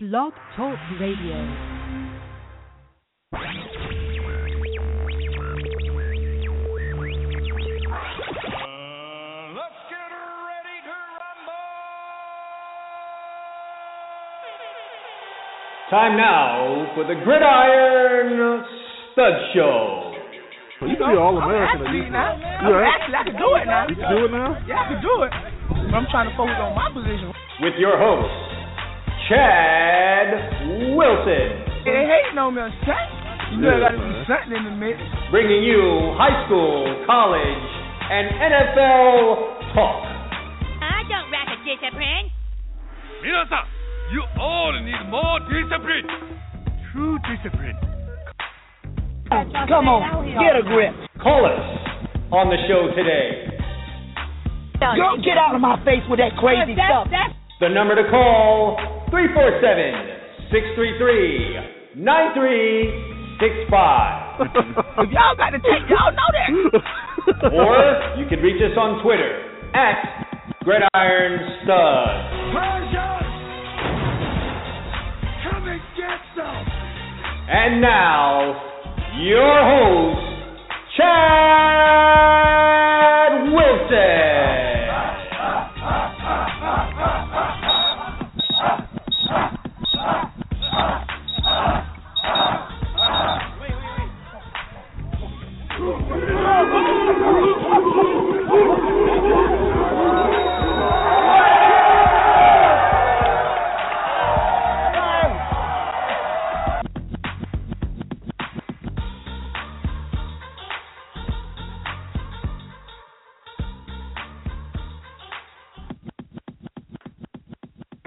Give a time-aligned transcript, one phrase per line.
[0.00, 2.48] Blog Talk Radio.
[8.18, 11.62] Uh, let's get ready to rumble!
[15.90, 18.64] Time now for the Gridiron
[19.12, 20.14] Stud Show.
[20.80, 21.82] Well, you can be all American.
[21.86, 22.88] Actually, now, Yeah.
[22.88, 23.86] actually, I can do it now.
[23.88, 24.58] You can do it now?
[24.66, 25.32] Yeah, I can do it.
[25.68, 27.32] But I'm trying to focus on my position.
[27.60, 28.47] With your host,
[29.29, 30.27] Chad
[30.95, 31.49] Wilson.
[31.85, 32.95] They hating on me, son.
[33.53, 34.13] You know, I Yeah, got to man.
[34.13, 34.97] do something in the mix.
[35.31, 37.65] Bringing you high school, college,
[38.09, 40.03] and NFL talk.
[40.81, 42.29] I don't lack a discipline.
[43.23, 43.65] 皆さん
[44.13, 46.05] you all need more discipline.
[46.91, 47.77] True discipline.
[49.31, 50.93] Come on, get a grip.
[51.23, 51.57] Call us
[52.31, 53.47] on the show today.
[54.79, 57.07] Girl, get out of my face with that crazy stuff.
[57.61, 58.77] The number to call
[59.10, 64.28] 347 633 9365.
[64.40, 64.46] If
[65.10, 66.50] y'all got to take, y'all know that.
[67.52, 67.76] Or
[68.16, 69.42] you can reach us on Twitter
[69.74, 70.24] at
[70.64, 72.08] Gridiron Stud.
[75.44, 76.66] Come and get some.
[77.50, 78.54] And now,
[79.20, 80.20] your host,
[80.96, 81.12] Chad
[83.52, 84.77] Wilson.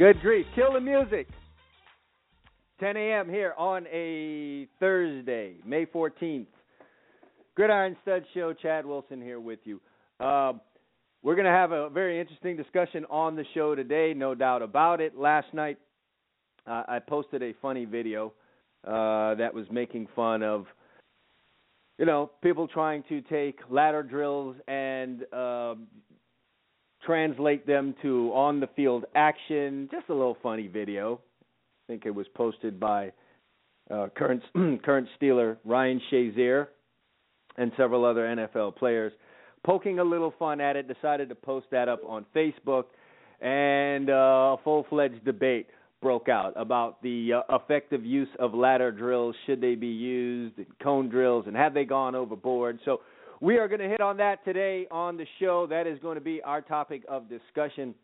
[0.02, 0.48] Good grief.
[0.56, 1.28] Kill the music.
[2.80, 3.30] 10 a.m.
[3.30, 6.48] here on a Thursday, May 14th.
[7.54, 9.80] Gridiron Stud Show, Chad Wilson here with you.
[10.20, 10.60] Um,
[11.22, 15.02] we're going to have a very interesting discussion on the show today, no doubt about
[15.02, 15.16] it.
[15.16, 15.78] Last night,
[16.66, 18.34] uh, I posted a funny video
[18.84, 20.66] uh, that was making fun of,
[22.00, 25.86] you know, people trying to take ladder drills and um
[27.06, 29.90] translate them to on the field action.
[29.92, 31.20] Just a little funny video.
[31.44, 33.12] I think it was posted by
[33.90, 34.44] uh, current
[34.84, 36.68] current Steeler Ryan Shazier
[37.58, 39.12] and several other NFL players.
[39.66, 42.86] Poking a little fun at it, decided to post that up on Facebook,
[43.42, 45.68] and uh, a full-fledged debate
[46.02, 49.36] broke out about the uh, effective use of ladder drills.
[49.46, 50.56] Should they be used?
[50.82, 52.80] Cone drills, and have they gone overboard?
[52.86, 53.02] So
[53.42, 55.66] we are going to hit on that today on the show.
[55.68, 57.96] That is going to be our topic of discussion.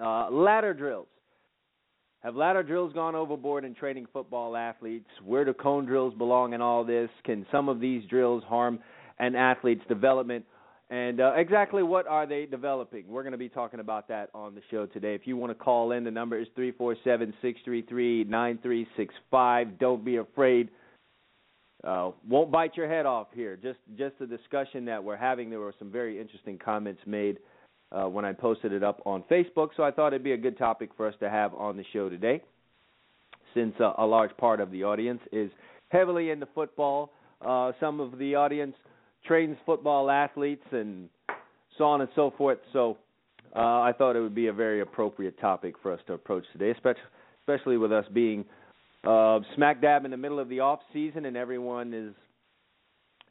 [0.00, 1.06] Uh, ladder drills.
[2.24, 5.08] Have ladder drills gone overboard in training football athletes?
[5.24, 7.08] Where do cone drills belong in all this?
[7.24, 8.80] Can some of these drills harm
[9.20, 10.44] an athlete's development?
[10.90, 13.04] And uh, exactly what are they developing?
[13.06, 15.14] We're going to be talking about that on the show today.
[15.14, 18.24] If you want to call in, the number is three four seven six three three
[18.24, 19.78] nine three six five.
[19.78, 20.70] Don't be afraid
[21.84, 23.56] uh, won't bite your head off here.
[23.56, 25.50] Just just the discussion that we're having.
[25.50, 27.38] There were some very interesting comments made
[27.92, 30.58] uh, when I posted it up on Facebook, so I thought it'd be a good
[30.58, 32.42] topic for us to have on the show today,
[33.54, 35.50] since uh, a large part of the audience is
[35.90, 37.12] heavily into football.
[37.40, 38.74] Uh, some of the audience
[39.24, 41.08] trains football athletes and
[41.76, 42.58] so on and so forth.
[42.72, 42.98] So
[43.54, 46.70] uh, I thought it would be a very appropriate topic for us to approach today,
[46.70, 47.02] especially
[47.48, 48.44] especially with us being
[49.08, 52.12] uh, smack dab in the middle of the off season, and everyone is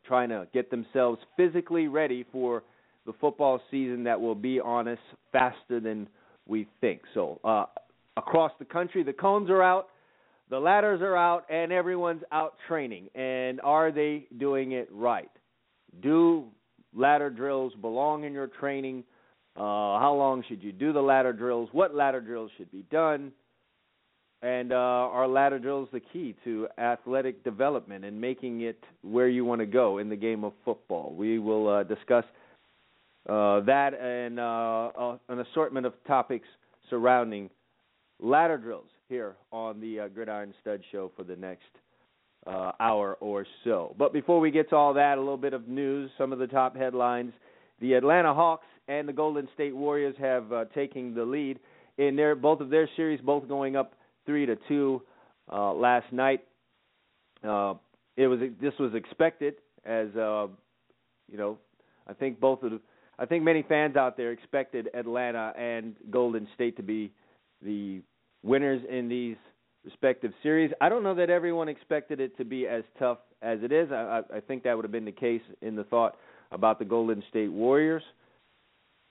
[0.08, 2.64] trying to get themselves physically ready for
[3.06, 4.98] the football season that will be on us
[5.32, 6.08] faster than
[6.48, 7.02] we think.
[7.14, 7.66] So, uh,
[8.16, 9.90] across the country, the cones are out,
[10.50, 13.10] the ladders are out, and everyone's out training.
[13.14, 15.30] And are they doing it right?
[16.02, 16.46] Do
[16.96, 19.04] ladder drills belong in your training?
[19.56, 21.70] Uh, how long should you do the ladder drills?
[21.72, 23.32] What ladder drills should be done?
[24.44, 29.44] And uh, are ladder drills the key to athletic development and making it where you
[29.44, 31.14] want to go in the game of football?
[31.18, 32.24] We will uh, discuss
[33.28, 36.48] uh, that and uh, uh, an assortment of topics
[36.90, 37.50] surrounding
[38.20, 41.66] ladder drills here on the uh, Gridiron Stud Show for the next
[42.80, 43.94] hour or so.
[44.00, 46.48] But before we get to all that, a little bit of news, some of the
[46.48, 47.34] top headlines.
[47.82, 51.60] The Atlanta Hawks and the Golden State Warriors have taken the lead
[51.98, 53.96] in their both of their series, both going up
[54.28, 55.02] three to two
[55.52, 56.44] uh, last night.
[57.44, 57.74] Uh,
[58.16, 60.46] it was this was expected as uh,
[61.32, 61.58] you know.
[62.08, 62.80] I think both of the,
[63.20, 67.12] I think many fans out there expected Atlanta and Golden State to be
[67.62, 68.02] the
[68.44, 69.36] winners in these
[69.84, 70.72] respective series.
[70.80, 73.92] I don't know that everyone expected it to be as tough as it is.
[73.92, 76.16] I, I think that would have been the case in the thought
[76.52, 78.04] about the Golden State Warriors,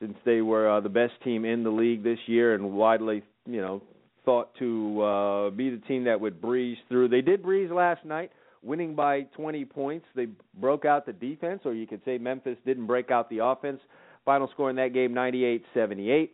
[0.01, 3.61] since they were uh, the best team in the league this year and widely, you
[3.61, 3.83] know,
[4.27, 7.09] thought to uh, be the team that would breeze through.
[7.09, 8.31] They did breeze last night,
[8.63, 10.05] winning by 20 points.
[10.15, 10.27] They
[10.61, 13.81] broke out the defense, or you could say Memphis didn't break out the offense.
[14.27, 16.31] Final score in that game 98-78.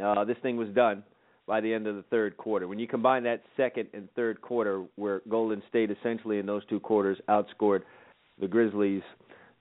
[0.00, 1.02] Uh, this thing was done
[1.46, 2.68] by the end of the third quarter.
[2.68, 6.80] When you combine that second and third quarter, where Golden State essentially in those two
[6.80, 7.80] quarters outscored
[8.38, 9.02] the Grizzlies,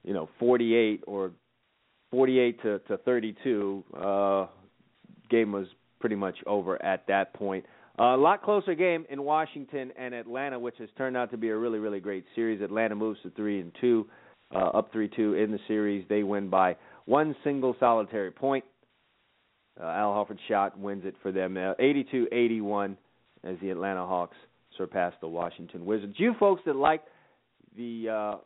[0.04, 1.32] you know, 48 or
[2.12, 4.48] 48 to, to 32, uh,
[5.30, 5.68] game was
[6.06, 7.66] pretty much over at that point.
[7.98, 11.58] A lot closer game in Washington and Atlanta, which has turned out to be a
[11.58, 12.62] really, really great series.
[12.62, 14.06] Atlanta moves to three and two,
[14.54, 16.06] uh, up three two in the series.
[16.08, 16.76] They win by
[17.06, 18.64] one single solitary point.
[19.82, 22.98] Uh, Al Horford shot wins it for them, uh, 82-81,
[23.44, 24.38] as the Atlanta Hawks
[24.78, 26.14] surpass the Washington Wizards.
[26.18, 27.02] You folks that like
[27.76, 28.38] the uh,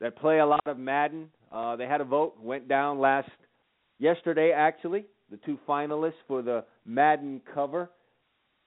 [0.00, 3.28] that play a lot of Madden, uh, they had a vote went down last
[3.98, 5.04] yesterday actually.
[5.30, 7.90] The two finalists for the Madden cover,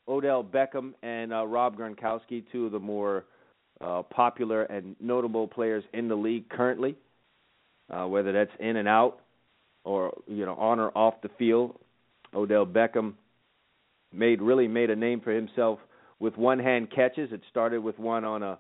[0.07, 3.25] Odell Beckham and uh, Rob Gronkowski, two of the more
[3.81, 6.95] uh, popular and notable players in the league currently.
[7.89, 9.19] Uh, whether that's in and out
[9.83, 11.77] or you know on or off the field.
[12.33, 13.13] Odell Beckham
[14.13, 15.79] made really made a name for himself
[16.19, 17.31] with one hand catches.
[17.31, 18.57] It started with one on a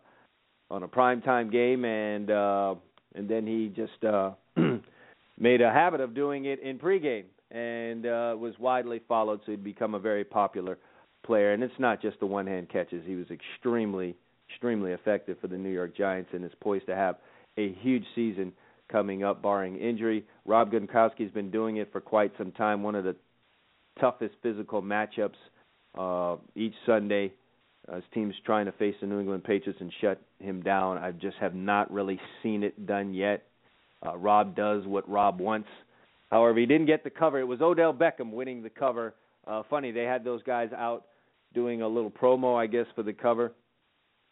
[0.69, 2.75] on a primetime game and uh
[3.15, 4.31] and then he just uh
[5.39, 9.63] made a habit of doing it in pregame and uh was widely followed so he'd
[9.63, 10.77] become a very popular
[11.23, 13.03] player and it's not just the one hand catches.
[13.05, 14.15] He was extremely
[14.49, 17.17] extremely effective for the New York Giants and is poised to have
[17.57, 18.51] a huge season
[18.91, 20.25] coming up, barring injury.
[20.45, 22.83] Rob Gronkowski's been doing it for quite some time.
[22.83, 23.15] One of the
[23.99, 25.31] toughest physical matchups
[25.97, 27.31] uh, each Sunday.
[27.93, 30.97] His team's trying to face the New England Patriots and shut him down.
[30.97, 33.43] I just have not really seen it done yet.
[34.05, 35.67] Uh, Rob does what Rob wants.
[36.33, 37.39] However, he didn't get the cover.
[37.39, 39.13] It was Odell Beckham winning the cover.
[39.45, 41.05] Uh, funny, they had those guys out
[41.53, 43.53] doing a little promo, I guess, for the cover,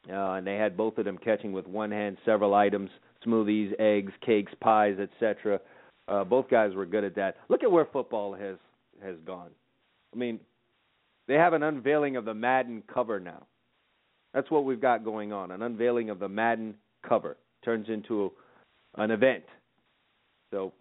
[0.09, 2.89] uh, and they had both of them catching with one hand several items
[3.24, 5.59] smoothies, eggs, cakes, pies, etc.
[6.07, 7.38] Uh, both guys were good at that.
[7.50, 8.57] Look at where football has
[9.03, 9.51] has gone.
[10.12, 10.39] I mean,
[11.27, 13.45] they have an unveiling of the Madden cover now.
[14.33, 15.51] That's what we've got going on.
[15.51, 16.74] An unveiling of the Madden
[17.07, 18.31] cover turns into
[18.95, 19.44] an event.
[20.50, 20.74] So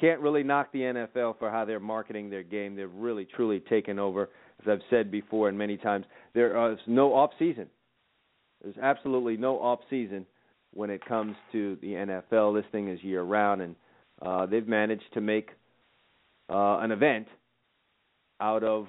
[0.00, 2.74] can't really knock the NFL for how they're marketing their game.
[2.74, 4.30] They've really truly taken over.
[4.62, 7.66] As I've said before and many times, there is no off season.
[8.62, 10.26] There's absolutely no off season
[10.72, 12.54] when it comes to the NFL.
[12.54, 13.76] This thing is year round, and
[14.22, 15.50] uh, they've managed to make
[16.50, 17.26] uh, an event
[18.40, 18.86] out of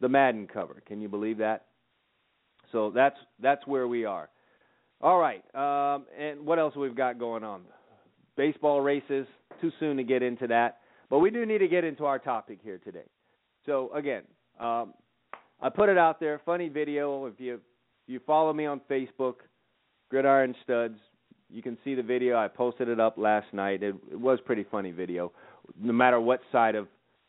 [0.00, 0.82] the Madden cover.
[0.86, 1.66] Can you believe that?
[2.72, 4.28] So that's that's where we are.
[5.00, 7.62] All right, um, and what else we've got going on?
[8.36, 9.26] Baseball races.
[9.60, 10.78] Too soon to get into that,
[11.08, 13.06] but we do need to get into our topic here today.
[13.64, 14.22] So again,
[14.60, 14.92] um,
[15.62, 16.40] I put it out there.
[16.44, 17.24] Funny video.
[17.26, 17.60] If you if
[18.06, 19.36] you follow me on Facebook,
[20.10, 20.98] Gridiron Studs.
[21.48, 22.36] You can see the video.
[22.36, 23.82] I posted it up last night.
[23.82, 25.32] It, it was pretty funny video.
[25.80, 26.88] No matter what side of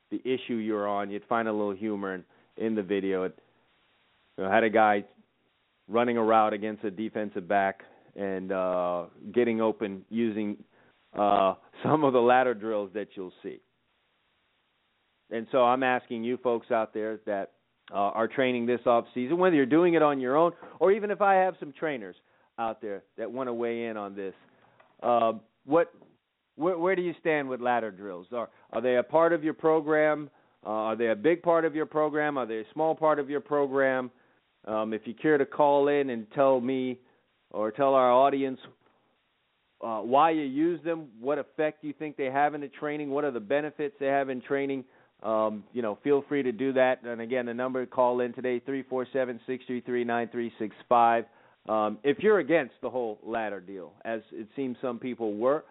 [0.10, 2.24] the issue you're on, you'd find a little humor in,
[2.58, 3.24] in the video.
[3.24, 3.38] It
[4.38, 5.06] you know, had a guy
[5.88, 7.82] running a route against a defensive back
[8.16, 10.58] and uh, getting open using
[11.16, 13.60] uh, some of the ladder drills that you'll see.
[15.30, 17.52] And so I'm asking you folks out there that
[17.92, 21.12] uh, are training this off season, whether you're doing it on your own or even
[21.12, 22.16] if I have some trainers
[22.60, 24.34] out there that want to weigh in on this.
[25.04, 25.34] Uh,
[25.66, 25.94] what,
[26.56, 28.28] where, where do you stand with ladder drills?
[28.32, 30.30] Are are they a part of your program?
[30.66, 32.38] Uh, are they a big part of your program?
[32.38, 34.12] Are they a small part of your program?
[34.66, 37.00] Um, if you care to call in and tell me
[37.52, 38.60] or tell our audience
[39.82, 43.24] uh, why you use them, what effect you think they have in the training, what
[43.24, 44.84] are the benefits they have in training,
[45.24, 47.04] um, you know, feel free to do that.
[47.04, 50.30] And again, the number to call in today three four seven six three three nine
[50.32, 51.26] three six five.
[51.68, 55.66] Um, if you're against the whole ladder deal, as it seems some people were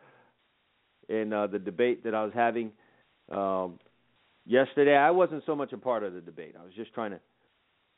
[1.08, 2.72] in uh, the debate that I was having
[3.30, 3.78] um,
[4.44, 6.54] yesterday, I wasn't so much a part of the debate.
[6.60, 7.20] I was just trying to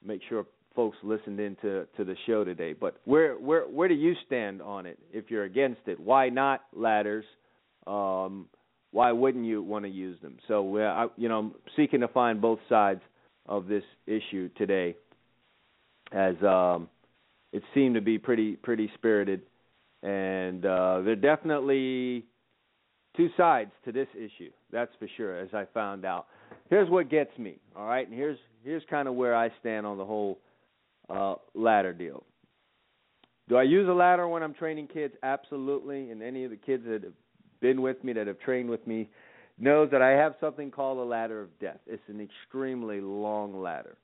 [0.04, 0.46] make sure
[0.78, 2.72] folks listened into to the show today.
[2.72, 4.96] But where where where do you stand on it?
[5.12, 7.24] If you're against it, why not ladders?
[7.84, 8.46] Um,
[8.92, 10.36] why wouldn't you want to use them?
[10.46, 13.00] So, uh, I, you know, I'm seeking to find both sides
[13.46, 14.94] of this issue today.
[16.12, 16.88] As um,
[17.52, 19.42] it seemed to be pretty pretty spirited,
[20.04, 22.24] and uh, there are definitely
[23.16, 24.52] two sides to this issue.
[24.70, 26.26] That's for sure, as I found out.
[26.70, 27.56] here's what gets me.
[27.74, 30.38] All right, and here's here's kind of where I stand on the whole
[31.08, 32.24] uh, ladder deal.
[33.48, 35.14] Do I use a ladder when I'm training kids?
[35.22, 36.10] Absolutely.
[36.10, 37.12] And any of the kids that have
[37.60, 39.08] been with me, that have trained with me,
[39.58, 41.80] knows that I have something called a ladder of death.
[41.86, 43.96] It's an extremely long ladder,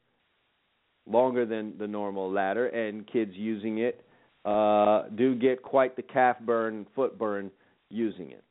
[1.06, 4.04] longer than the normal ladder, and kids using it
[4.44, 7.50] uh, do get quite the calf burn, foot burn
[7.90, 8.44] using it.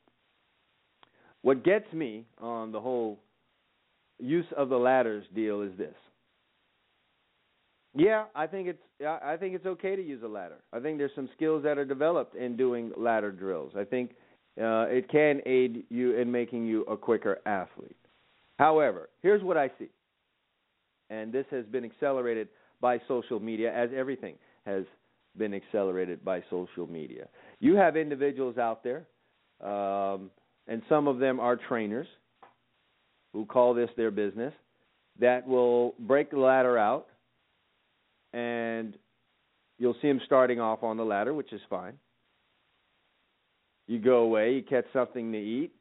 [1.42, 3.20] What gets me on the whole
[4.18, 5.94] use of the ladders deal is this.
[7.94, 10.58] Yeah, I think it's I think it's okay to use a ladder.
[10.72, 13.72] I think there's some skills that are developed in doing ladder drills.
[13.76, 14.10] I think
[14.60, 17.96] uh, it can aid you in making you a quicker athlete.
[18.58, 19.90] However, here's what I see,
[21.10, 22.48] and this has been accelerated
[22.80, 24.34] by social media, as everything
[24.64, 24.84] has
[25.36, 27.28] been accelerated by social media.
[27.60, 29.06] You have individuals out there,
[29.60, 30.30] um,
[30.66, 32.06] and some of them are trainers
[33.32, 34.54] who call this their business,
[35.20, 37.06] that will break the ladder out
[38.34, 38.98] and
[39.78, 41.94] you'll see him starting off on the ladder, which is fine.
[43.86, 45.72] You go away, you catch something to eat,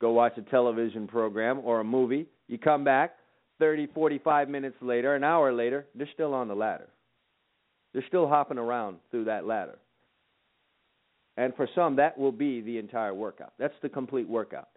[0.00, 2.26] go watch a television program or a movie.
[2.46, 3.16] You come back
[3.58, 6.88] 30, 45 minutes later, an hour later, they're still on the ladder.
[7.94, 9.78] They're still hopping around through that ladder.
[11.36, 13.52] And for some, that will be the entire workout.
[13.58, 14.68] That's the complete workout.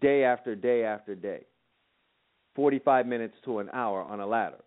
[0.00, 1.42] Day after day after day.
[2.54, 4.62] 45 minutes to an hour on a ladder.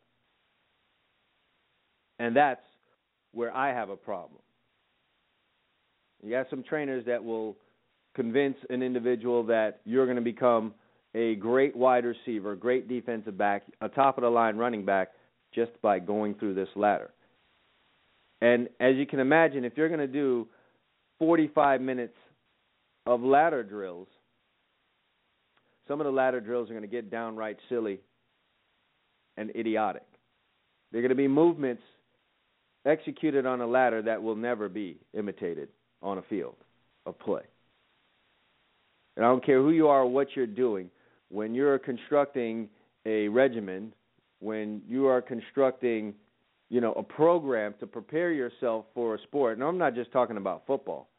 [2.20, 2.62] And that's
[3.34, 4.42] where I have a problem.
[6.22, 7.56] You have some trainers that will
[8.16, 10.74] convince an individual that you're going to become
[11.16, 15.10] a great wide receiver, great defensive back, a top of the line running back
[15.56, 17.12] just by going through this ladder.
[18.42, 20.48] And as you can imagine, if you're going to do
[21.20, 22.16] 45 minutes
[23.06, 24.08] of ladder drills,
[25.88, 28.00] some of the ladder drills are going to get downright silly
[29.38, 30.06] and idiotic.
[30.92, 31.82] They're going to be movements
[32.86, 35.70] executed on a ladder that will never be imitated
[36.02, 36.56] on a field
[37.06, 37.42] of play.
[39.16, 40.90] And I don't care who you are or what you're doing,
[41.30, 42.70] when you're constructing
[43.06, 43.94] a regimen,
[44.40, 46.14] when you are constructing,
[46.70, 50.38] you know, a program to prepare yourself for a sport, and I'm not just talking
[50.38, 51.10] about football.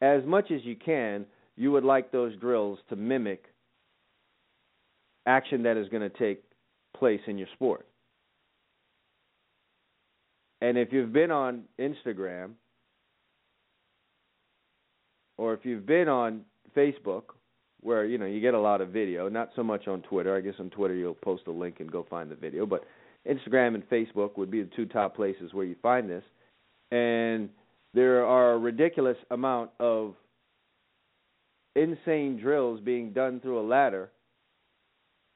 [0.00, 1.24] As much as you can,
[1.56, 3.44] you would like those drills to mimic
[5.26, 6.42] action that is going to take
[6.96, 7.86] place in your sport.
[10.60, 12.52] And if you've been on Instagram
[15.36, 16.42] or if you've been on
[16.76, 17.24] Facebook
[17.80, 20.36] where you know you get a lot of video, not so much on Twitter.
[20.36, 22.84] I guess on Twitter you'll post a link and go find the video, but
[23.28, 26.24] Instagram and Facebook would be the two top places where you find this.
[26.90, 27.48] And
[27.94, 30.14] there are a ridiculous amount of
[31.74, 34.10] insane drills being done through a ladder.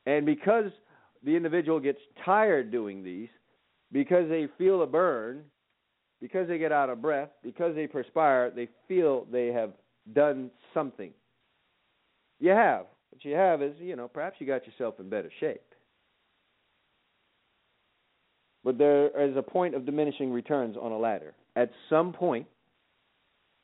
[0.07, 0.71] And because
[1.23, 3.29] the individual gets tired doing these,
[3.92, 5.42] because they feel a burn,
[6.20, 9.73] because they get out of breath, because they perspire, they feel they have
[10.14, 11.12] done something.
[12.38, 12.87] You have.
[13.11, 15.62] What you have is, you know, perhaps you got yourself in better shape.
[18.62, 21.35] But there is a point of diminishing returns on a ladder.
[21.56, 22.47] At some point,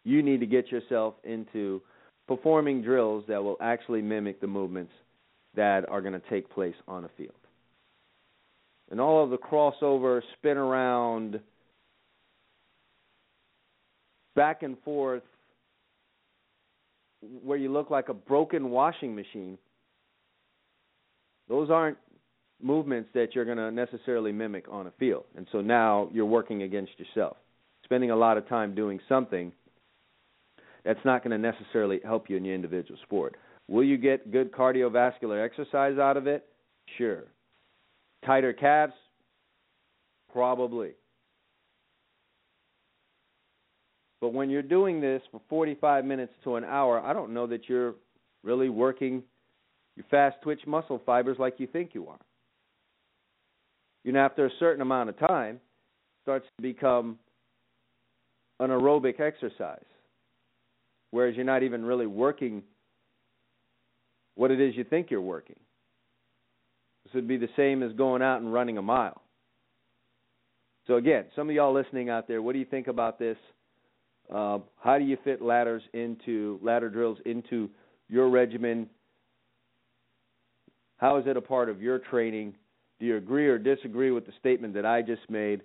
[0.05, 1.83] you need to get yourself into
[2.27, 4.93] performing drills that will actually mimic the movements
[5.55, 7.46] that are going to take place on a field
[8.91, 11.41] and all of the crossover, spin around,
[14.35, 15.23] back and forth,
[17.43, 19.59] where you look like a broken washing machine,
[21.49, 21.99] those aren't
[22.63, 25.25] movements that you're going to necessarily mimic on a field.
[25.37, 27.37] And so now you're working against yourself,
[27.85, 29.53] spending a lot of time doing something
[30.85, 33.37] that's not going to necessarily help you in your individual sport.
[33.69, 36.47] Will you get good cardiovascular exercise out of it?
[36.97, 37.25] Sure.
[38.27, 38.93] Tighter calves?
[40.33, 40.91] Probably.
[44.21, 47.69] But when you're doing this for 45 minutes to an hour, I don't know that
[47.69, 47.95] you're
[48.43, 49.23] really working
[49.95, 52.19] your fast twitch muscle fibers like you think you are.
[54.05, 55.61] You know, after a certain amount of time,
[56.23, 57.19] starts to become
[58.61, 59.85] an aerobic exercise,
[61.13, 62.63] whereas you're not even really working
[64.35, 65.57] what it is you think you're working.
[67.17, 69.23] Would be the same as going out and running a mile.
[70.87, 73.39] So again, some of y'all listening out there, what do you think about this?
[74.31, 77.71] Uh, how do you fit ladders into ladder drills into
[78.11, 78.91] your regimen?
[80.99, 82.55] How is it a part of your training?
[83.01, 85.63] Do you agree or disagree with the statement that I just made?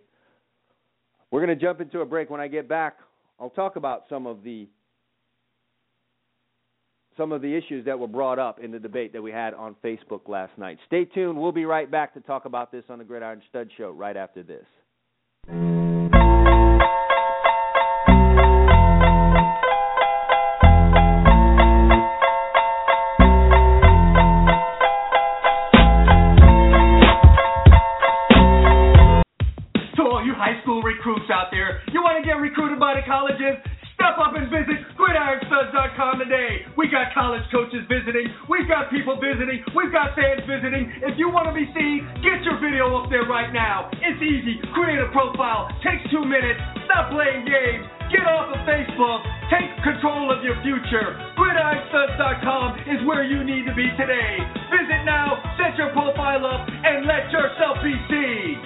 [1.31, 2.29] We're going to jump into a break.
[2.29, 2.95] When I get back,
[3.41, 4.69] I'll talk about some of the
[7.21, 9.75] some of the issues that were brought up in the debate that we had on
[9.83, 10.79] Facebook last night.
[10.87, 11.39] Stay tuned.
[11.39, 14.41] We'll be right back to talk about this on the Gridiron Stud Show right after
[14.41, 14.65] this.
[40.61, 40.93] Visiting.
[41.01, 43.89] If you want to be seen, get your video up there right now.
[43.97, 44.61] It's easy.
[44.77, 45.73] Create a profile.
[45.81, 46.61] Takes two minutes.
[46.85, 47.83] Stop playing games.
[48.13, 49.25] Get off of Facebook.
[49.49, 51.17] Take control of your future.
[51.33, 54.37] GridironStuds.com is where you need to be today.
[54.69, 58.61] Visit now, set your profile up, and let yourself be seen.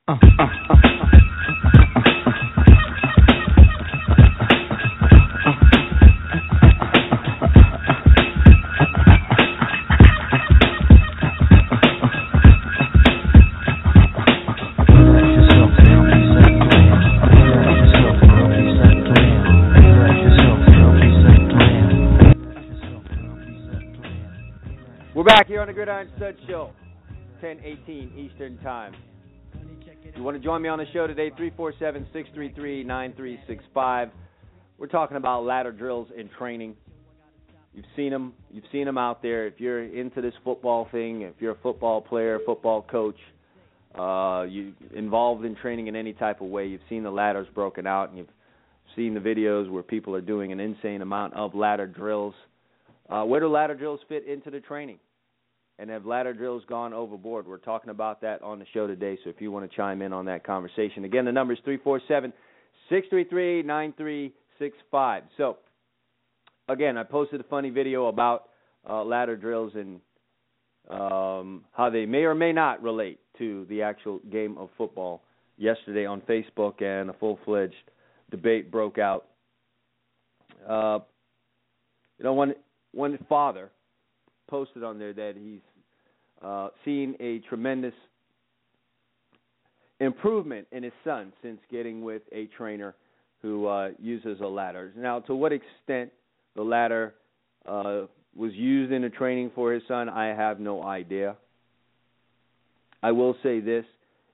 [0.08, 0.18] We're
[25.36, 26.72] back here on the Gridiron Stud Show,
[27.42, 28.96] 10:18 Eastern Time.
[30.06, 34.12] If you want to join me on the show today, 347-633-9365.
[34.78, 36.78] We're talking about ladder drills in training.
[37.74, 38.32] You've seen them.
[38.50, 39.46] You've seen them out there.
[39.46, 43.20] If you're into this football thing, if you're a football player, football coach,
[44.00, 47.86] uh, you involved in training in any type of way, you've seen the ladders broken
[47.86, 48.32] out, and you've
[48.96, 52.36] seen the videos where people are doing an insane amount of ladder drills.
[53.10, 54.98] Uh, where do ladder drills fit into the training?
[55.78, 57.48] And have ladder drills gone overboard?
[57.48, 59.18] We're talking about that on the show today.
[59.24, 62.32] So if you want to chime in on that conversation, again, the number is 347
[62.90, 65.24] 633 9365.
[65.36, 65.58] So
[66.70, 68.50] again, I posted a funny video about
[68.90, 70.00] uh, ladder drills and
[70.90, 75.24] um, how they may or may not relate to the actual game of football
[75.58, 77.74] yesterday on Facebook, and a full fledged
[78.32, 79.26] debate broke out.
[80.68, 81.00] Uh,
[82.18, 82.54] you know, one
[82.92, 83.72] one father
[84.48, 85.62] posted on there that he's
[86.42, 87.94] uh, seen a tremendous
[90.00, 92.96] improvement in his son since getting with a trainer
[93.42, 94.92] who uh, uses a ladder.
[94.96, 96.12] Now, to what extent
[96.56, 97.14] the ladder
[97.68, 98.02] uh,
[98.36, 101.36] was used in the training for his son, I have no idea.
[103.02, 103.86] I will say this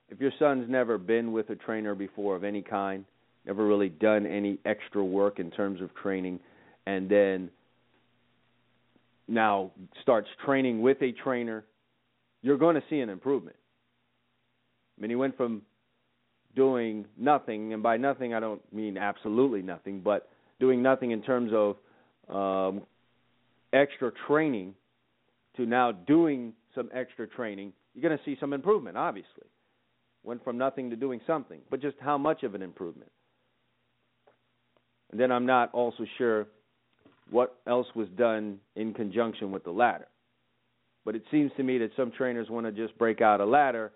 [0.08, 3.04] if your son's never been with a trainer before of any kind,
[3.46, 6.38] never really done any extra work in terms of training,
[6.86, 7.50] and then
[9.32, 11.64] now starts training with a trainer,
[12.42, 13.56] you're going to see an improvement.
[14.96, 15.62] I mean, he went from
[16.54, 20.28] doing nothing, and by nothing I don't mean absolutely nothing, but
[20.60, 21.76] doing nothing in terms of
[22.28, 22.82] um,
[23.72, 24.74] extra training
[25.56, 27.72] to now doing some extra training.
[27.94, 29.48] You're going to see some improvement, obviously.
[30.24, 33.10] Went from nothing to doing something, but just how much of an improvement?
[35.10, 36.46] And then I'm not also sure
[37.32, 40.06] what else was done in conjunction with the ladder.
[41.04, 43.92] But it seems to me that some trainers want to just break out a ladder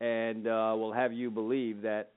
[0.00, 2.10] and uh, will have you believe that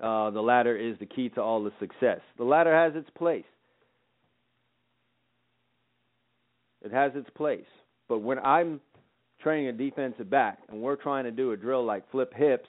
[0.00, 2.20] uh, the ladder is the key to all the success.
[2.38, 3.44] The ladder has its place.
[6.82, 7.66] It has its place.
[8.08, 8.80] But when I'm
[9.42, 12.68] training a defensive back and we're trying to do a drill like flip hips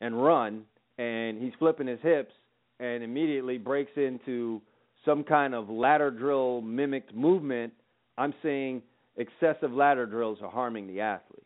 [0.00, 0.62] and run,
[0.98, 2.32] and he's flipping his hips
[2.80, 4.60] and immediately breaks into
[5.04, 7.72] some kind of ladder drill mimicked movement,
[8.18, 8.82] I'm saying
[9.16, 11.44] excessive ladder drills are harming the athlete.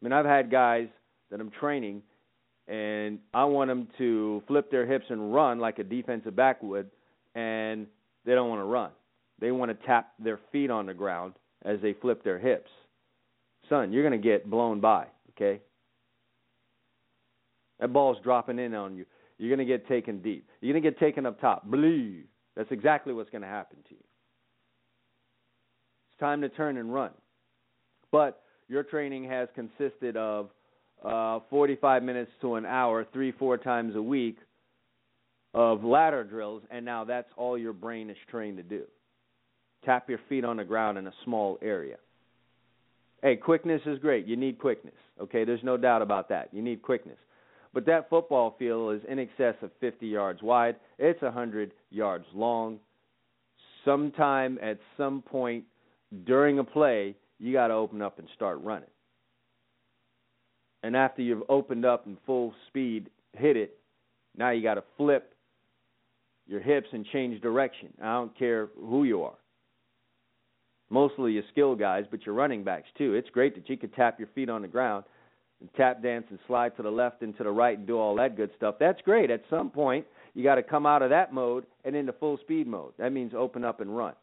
[0.00, 0.88] I mean, I've had guys
[1.30, 2.02] that I'm training,
[2.68, 6.90] and I want them to flip their hips and run like a defensive back would,
[7.34, 7.86] and
[8.24, 8.90] they don't want to run.
[9.40, 12.70] They want to tap their feet on the ground as they flip their hips.
[13.68, 15.60] Son, you're going to get blown by, okay?
[17.80, 19.04] That ball's dropping in on you.
[19.38, 20.48] You're going to get taken deep.
[20.60, 21.70] You're going to get taken up top.
[21.70, 22.24] Believe.
[22.56, 24.00] That's exactly what's going to happen to you.
[26.10, 27.12] It's time to turn and run.
[28.10, 30.50] But your training has consisted of
[31.04, 34.38] uh, 45 minutes to an hour, three, four times a week
[35.54, 38.82] of ladder drills, and now that's all your brain is trained to do.
[39.84, 41.96] Tap your feet on the ground in a small area.
[43.22, 44.26] Hey, quickness is great.
[44.26, 44.94] You need quickness.
[45.20, 46.48] Okay, there's no doubt about that.
[46.52, 47.18] You need quickness.
[47.74, 50.76] But that football field is in excess of 50 yards wide.
[50.98, 52.78] It's 100 yards long.
[53.84, 55.64] Sometime at some point
[56.24, 58.88] during a play, you got to open up and start running.
[60.82, 63.78] And after you've opened up and full speed hit it,
[64.36, 65.34] now you got to flip
[66.46, 67.88] your hips and change direction.
[68.02, 69.36] I don't care who you are.
[70.90, 73.14] Mostly your skill guys, but your running backs too.
[73.14, 75.04] It's great that you could tap your feet on the ground
[75.60, 78.14] and tap dance and slide to the left and to the right and do all
[78.16, 78.76] that good stuff.
[78.78, 79.30] That's great.
[79.30, 82.66] At some point, you got to come out of that mode and into full speed
[82.66, 82.92] mode.
[82.98, 84.14] That means open up and run.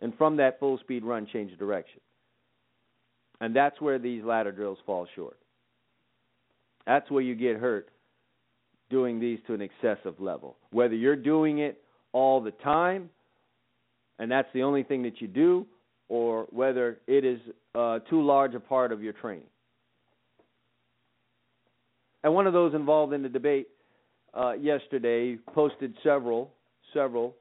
[0.00, 2.00] And from that full speed run, change direction.
[3.40, 5.38] And that's where these ladder drills fall short.
[6.86, 7.88] That's where you get hurt
[8.90, 10.56] doing these to an excessive level.
[10.70, 11.82] Whether you're doing it
[12.12, 13.10] all the time
[14.22, 15.66] and that's the only thing that you do,
[16.08, 17.40] or whether it is
[17.74, 19.48] uh, too large a part of your training.
[22.24, 23.68] And one of those involved in the debate
[24.34, 26.52] uh, yesterday posted several
[26.94, 27.34] several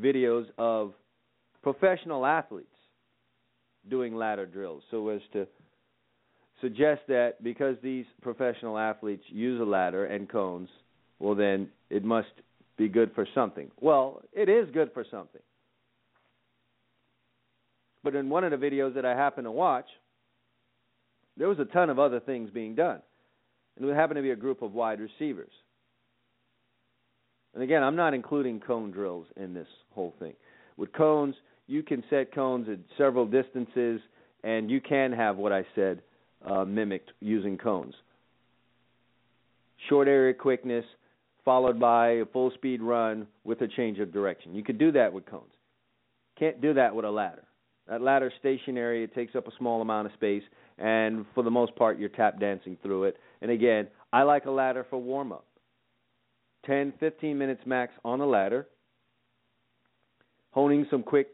[0.00, 0.92] videos of
[1.62, 2.68] professional athletes
[3.90, 5.46] doing ladder drills so as to
[6.60, 10.68] suggest that because these professional athletes use a ladder and cones,
[11.18, 12.28] well then it must
[12.78, 13.70] be good for something.
[13.80, 15.42] Well, it is good for something.
[18.02, 19.86] But in one of the videos that I happened to watch,
[21.36, 23.00] there was a ton of other things being done.
[23.76, 25.52] And it happened to be a group of wide receivers.
[27.54, 30.34] And again, I'm not including cone drills in this whole thing.
[30.76, 31.34] With cones,
[31.66, 34.00] you can set cones at several distances,
[34.42, 36.02] and you can have what I said
[36.44, 37.94] uh, mimicked using cones.
[39.88, 40.84] Short area quickness,
[41.44, 44.54] followed by a full speed run with a change of direction.
[44.54, 45.52] You could do that with cones.
[46.38, 47.44] Can't do that with a ladder.
[47.88, 50.42] That ladder stationary, it takes up a small amount of space,
[50.78, 53.16] and for the most part, you're tap dancing through it.
[53.42, 55.44] And again, I like a ladder for warm up.
[56.64, 58.68] 10, 15 minutes max on a ladder,
[60.52, 61.28] honing some quick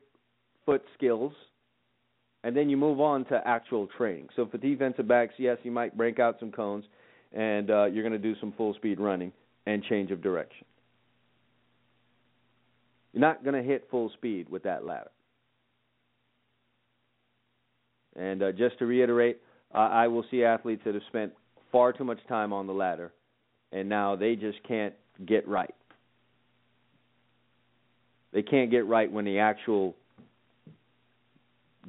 [0.64, 1.34] foot skills,
[2.44, 4.28] and then you move on to actual training.
[4.36, 6.86] So for defensive backs, yes, you might break out some cones,
[7.32, 9.30] and uh, you're going to do some full speed running
[9.66, 10.64] and change of direction.
[13.12, 15.10] You're not going to hit full speed with that ladder.
[18.16, 19.42] And uh, just to reiterate,
[19.74, 21.32] uh, I will see athletes that have spent
[21.72, 23.12] far too much time on the ladder,
[23.72, 25.74] and now they just can't get right.
[28.32, 29.94] They can't get right when the actual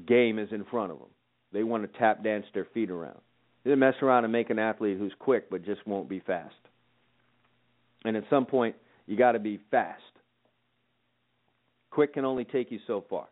[0.07, 1.09] game is in front of them.
[1.51, 3.19] They want to tap dance their feet around.
[3.65, 6.55] They mess around and make an athlete who's quick but just won't be fast.
[8.05, 10.01] And at some point, you got to be fast.
[11.91, 13.27] Quick can only take you so far.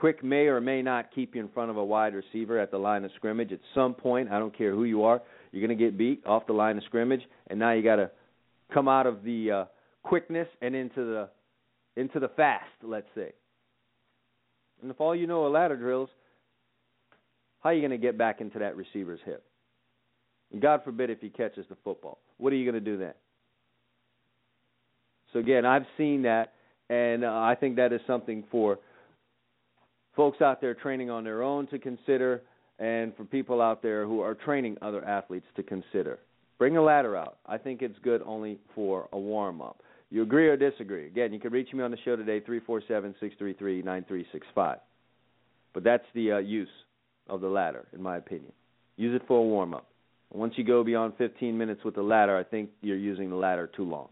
[0.00, 2.78] Quick may or may not keep you in front of a wide receiver at the
[2.78, 3.52] line of scrimmage.
[3.52, 5.20] At some point, I don't care who you are,
[5.52, 8.10] you're going to get beat off the line of scrimmage, and now you got to
[8.72, 9.64] come out of the uh,
[10.02, 11.28] quickness and into the
[12.00, 13.32] into the fast, let's say.
[14.80, 16.08] And if all you know are ladder drills,
[17.62, 19.44] how are you going to get back into that receiver's hip?
[20.50, 22.20] And God forbid if he catches the football.
[22.38, 23.12] What are you going to do then?
[25.34, 26.54] So again, I've seen that,
[26.88, 28.78] and uh, I think that is something for
[30.16, 32.42] folks out there training on their own to consider,
[32.78, 36.18] and for people out there who are training other athletes to consider.
[36.58, 37.38] Bring a ladder out.
[37.46, 39.82] I think it's good only for a warm up.
[40.10, 41.06] You agree or disagree?
[41.06, 44.78] Again, you can reach me on the show today, 347 633 9365.
[45.72, 46.68] But that's the uh, use
[47.28, 48.52] of the ladder, in my opinion.
[48.96, 49.86] Use it for a warm up.
[50.32, 53.70] Once you go beyond 15 minutes with the ladder, I think you're using the ladder
[53.74, 54.08] too long.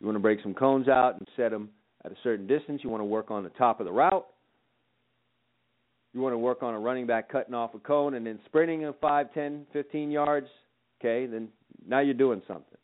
[0.00, 1.70] You want to break some cones out and set them
[2.04, 2.82] at a certain distance.
[2.84, 4.26] You want to work on the top of the route.
[6.12, 8.84] You want to work on a running back cutting off a cone and then sprinting
[8.84, 10.46] a 5, 10, 15 yards.
[11.00, 11.48] Okay, then
[11.86, 12.78] now you're doing something.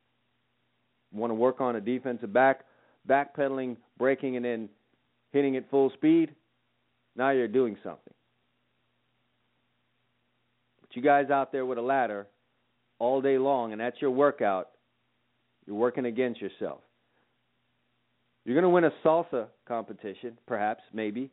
[1.13, 2.65] You want to work on a defensive back,
[3.09, 4.69] backpedaling, breaking, and then
[5.33, 6.35] hitting at full speed.
[7.17, 8.15] Now you're doing something.
[10.81, 12.27] But you guys out there with a ladder
[12.99, 14.71] all day long, and that's your workout,
[15.67, 16.81] you're working against yourself.
[18.45, 21.31] You're going to win a salsa competition, perhaps, maybe,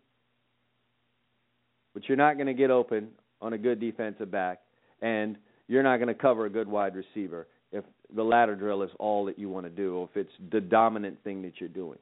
[1.94, 3.10] but you're not going to get open
[3.42, 4.62] on a good defensive back,
[5.02, 7.84] and you're not going to cover a good wide receiver if
[8.16, 11.18] the ladder drill is all that you want to do, or if it's the dominant
[11.24, 12.00] thing that you're doing.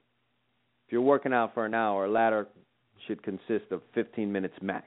[0.88, 2.48] If you're working out for an hour, a ladder
[3.08, 4.86] should consist of 15 minutes max.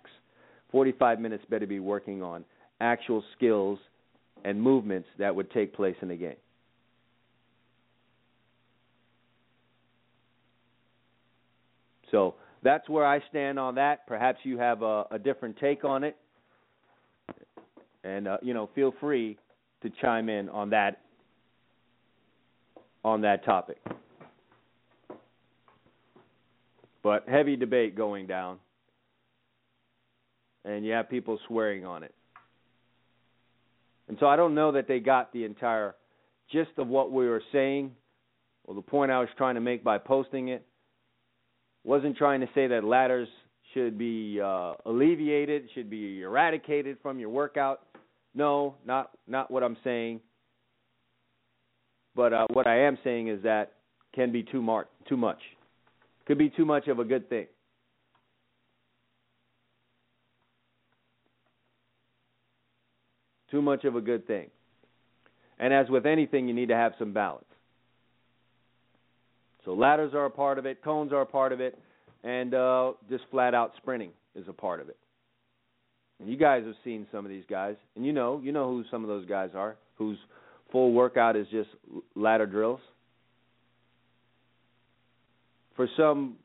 [0.70, 2.44] 45 minutes better be working on
[2.81, 3.78] actual skills
[4.44, 6.37] and movements that would take place in the game.
[12.11, 14.07] So that's where I stand on that.
[14.07, 16.16] Perhaps you have a, a different take on it,
[18.05, 19.38] and uh, you know, feel free
[19.83, 21.01] to chime in on that
[23.05, 23.79] on that topic.
[27.03, 28.59] But heavy debate going down,
[30.64, 32.14] and you have people swearing on it.
[34.09, 35.94] And so I don't know that they got the entire
[36.51, 37.92] gist of what we were saying,
[38.64, 40.66] or the point I was trying to make by posting it.
[41.84, 43.28] Wasn't trying to say that ladders
[43.74, 47.80] should be uh, alleviated, should be eradicated from your workout.
[48.34, 50.20] No, not not what I'm saying.
[52.14, 53.74] But uh, what I am saying is that
[54.14, 55.38] can be too mar- too much.
[56.26, 57.46] Could be too much of a good thing.
[63.50, 64.50] Too much of a good thing.
[65.58, 67.44] And as with anything, you need to have some balance.
[69.68, 71.78] So ladders are a part of it, cones are a part of it,
[72.24, 74.96] and uh, just flat out sprinting is a part of it.
[76.18, 78.83] And you guys have seen some of these guys, and you know, you know who
[78.90, 80.16] some of those guys are, whose
[80.72, 81.68] full workout is just
[82.16, 82.81] ladder drills.
[85.76, 86.37] For some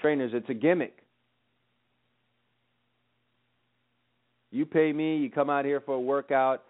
[0.00, 0.98] trainers, it's a gimmick.
[4.52, 6.62] You pay me, you come out here for a workout.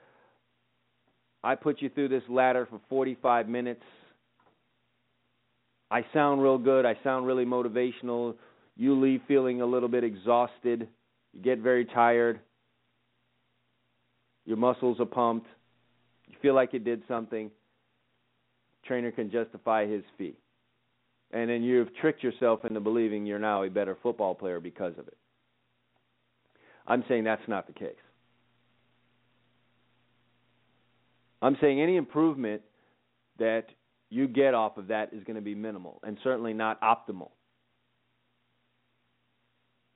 [1.45, 3.83] I put you through this ladder for 45 minutes.
[5.91, 6.85] I sound real good.
[6.85, 8.35] I sound really motivational.
[8.77, 10.89] You leave feeling a little bit exhausted.
[11.33, 12.41] You get very tired.
[14.45, 15.47] Your muscles are pumped.
[16.29, 17.51] You feel like you did something.
[18.85, 20.37] Trainer can justify his fee.
[21.33, 25.09] And then you've tricked yourself into believing you're now a better football player because of
[25.09, 25.17] it.
[26.87, 27.97] I'm saying that's not the case.
[31.43, 32.63] I'm saying any improvement
[33.39, 33.67] that
[34.11, 37.31] you get off of that is going to be minimal and certainly not optimal.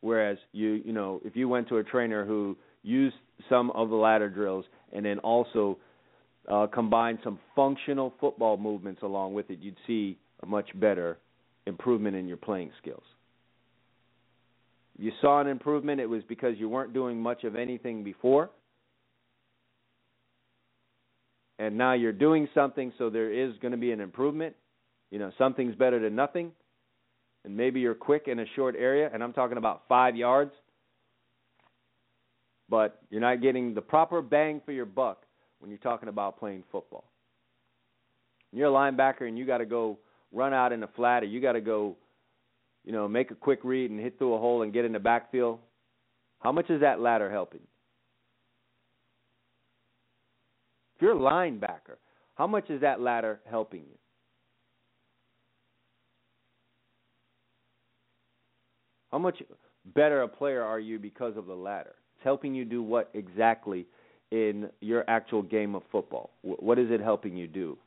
[0.01, 3.17] Whereas you you know if you went to a trainer who used
[3.49, 5.79] some of the ladder drills and then also
[6.51, 11.19] uh, combined some functional football movements along with it, you'd see a much better
[11.67, 13.03] improvement in your playing skills.
[14.99, 18.51] If you saw an improvement, it was because you weren't doing much of anything before.
[21.61, 24.57] And now you're doing something, so there is going to be an improvement.
[25.11, 26.53] You know, something's better than nothing
[27.45, 30.53] and maybe you're quick in a short area, and I'm talking about five yards,
[32.69, 35.25] but you're not getting the proper bang for your buck
[35.59, 37.05] when you're talking about playing football.
[38.53, 39.99] You're a linebacker and you got to go
[40.33, 41.97] run out in the flat, or you got to go,
[42.85, 44.99] you know, make a quick read and hit through a hole and get in the
[44.99, 45.59] backfield.
[46.41, 47.61] How much is that ladder helping?
[51.01, 51.97] If you're a linebacker,
[52.35, 53.97] how much is that ladder helping you?
[59.11, 59.43] How much
[59.95, 61.95] better a player are you because of the ladder?
[62.17, 63.87] It's helping you do what exactly
[64.31, 66.33] in your actual game of football?
[66.43, 67.79] What is it helping you do?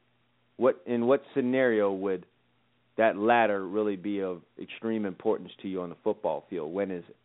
[0.58, 2.26] What in what scenario would
[2.98, 6.74] that ladder really be of extreme importance to you on the football field?
[6.74, 7.16] When is it?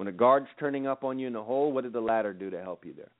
[0.00, 2.48] When a guard's turning up on you in the hole, what did the ladder do
[2.48, 3.10] to help you there?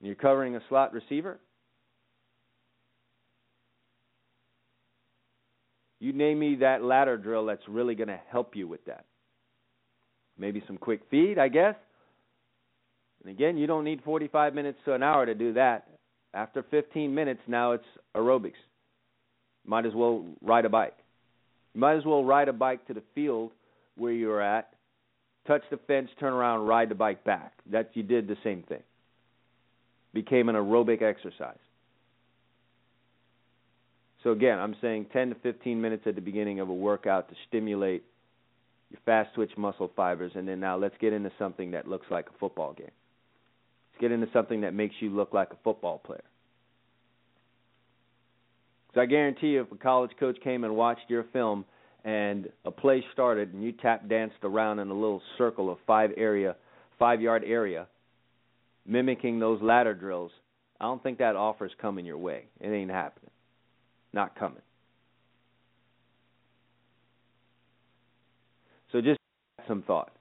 [0.00, 1.38] You're covering a slot receiver.
[6.00, 9.04] You name me that ladder drill that's really going to help you with that.
[10.36, 11.76] Maybe some quick feed, I guess.
[13.22, 15.86] And again, you don't need 45 minutes to an hour to do that.
[16.34, 18.54] After 15 minutes, now it's aerobics.
[19.64, 20.96] Might as well ride a bike.
[21.74, 23.52] You might as well ride a bike to the field
[23.96, 24.72] where you're at
[25.48, 27.54] touch the fence, turn around, ride the bike back.
[27.72, 28.82] That you did the same thing.
[30.14, 31.58] Became an aerobic exercise.
[34.22, 37.34] So again, I'm saying 10 to 15 minutes at the beginning of a workout to
[37.48, 38.04] stimulate
[38.90, 42.26] your fast twitch muscle fibers, and then now let's get into something that looks like
[42.26, 42.86] a football game.
[42.86, 46.24] Let's get into something that makes you look like a football player.
[48.88, 51.64] Because I guarantee you, if a college coach came and watched your film
[52.08, 56.10] and a play started and you tap danced around in a little circle of five
[56.16, 56.56] area,
[56.98, 57.86] five yard area,
[58.86, 60.30] mimicking those ladder drills,
[60.80, 62.44] I don't think that offer's coming your way.
[62.62, 63.30] It ain't happening.
[64.14, 64.62] Not coming.
[68.90, 69.20] So just
[69.66, 70.12] some thought.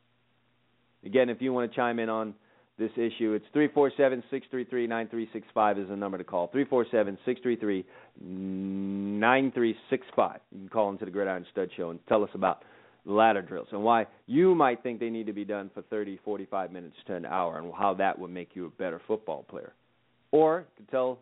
[1.05, 2.33] Again, if you want to chime in on
[2.77, 6.47] this issue, it's 347 633 9365 is the number to call.
[6.47, 7.85] 347 633
[8.21, 10.39] 9365.
[10.51, 12.63] You can call into the Gridiron Stud Show and tell us about
[13.05, 16.71] ladder drills and why you might think they need to be done for 30, 45
[16.71, 19.73] minutes to an hour and how that would make you a better football player.
[20.31, 21.19] Or you could tell,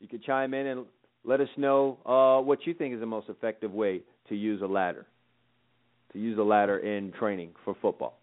[0.00, 0.86] you could chime in and
[1.24, 4.66] let us know uh, what you think is the most effective way to use a
[4.66, 5.06] ladder,
[6.12, 8.18] to use a ladder in training for football,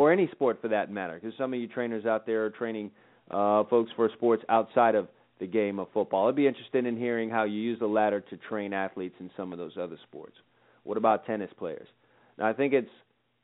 [0.00, 1.20] or any sport for that matter.
[1.20, 2.90] Because some of you trainers out there are training
[3.30, 5.08] uh, folks for sports outside of
[5.40, 6.26] the game of football.
[6.26, 9.52] I'd be interested in hearing how you use the ladder to train athletes in some
[9.52, 10.36] of those other sports.
[10.84, 11.86] What about tennis players?
[12.38, 12.88] Now, I think it's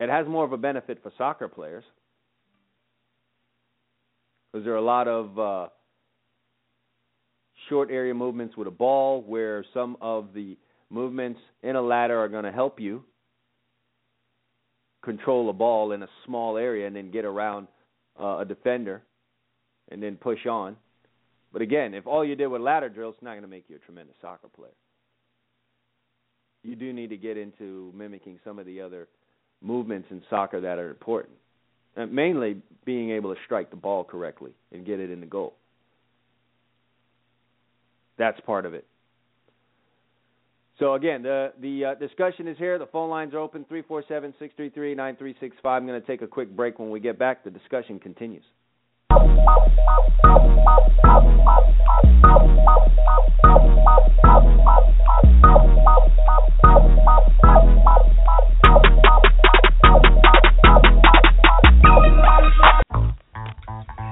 [0.01, 1.85] it has more of a benefit for soccer players
[4.51, 5.67] because there are a lot of uh,
[7.69, 10.57] short area movements with a ball where some of the
[10.89, 13.05] movements in a ladder are going to help you
[15.07, 17.69] control a ball in a small area and then get around
[18.21, 19.03] uh, a defender
[19.91, 20.77] and then push on.
[21.53, 23.77] But again, if all you did with ladder drills, it's not going to make you
[23.77, 24.75] a tremendous soccer player.
[26.65, 29.07] You do need to get into mimicking some of the other
[29.63, 31.37] movements in soccer that are important.
[31.95, 35.55] And mainly being able to strike the ball correctly and get it in the goal.
[38.19, 38.85] That's part of it.
[40.79, 42.79] So again, the the uh, discussion is here.
[42.79, 45.51] The phone lines are open 347-633-9365.
[45.65, 46.79] I'm going to take a quick break.
[46.79, 48.45] When we get back, the discussion continues.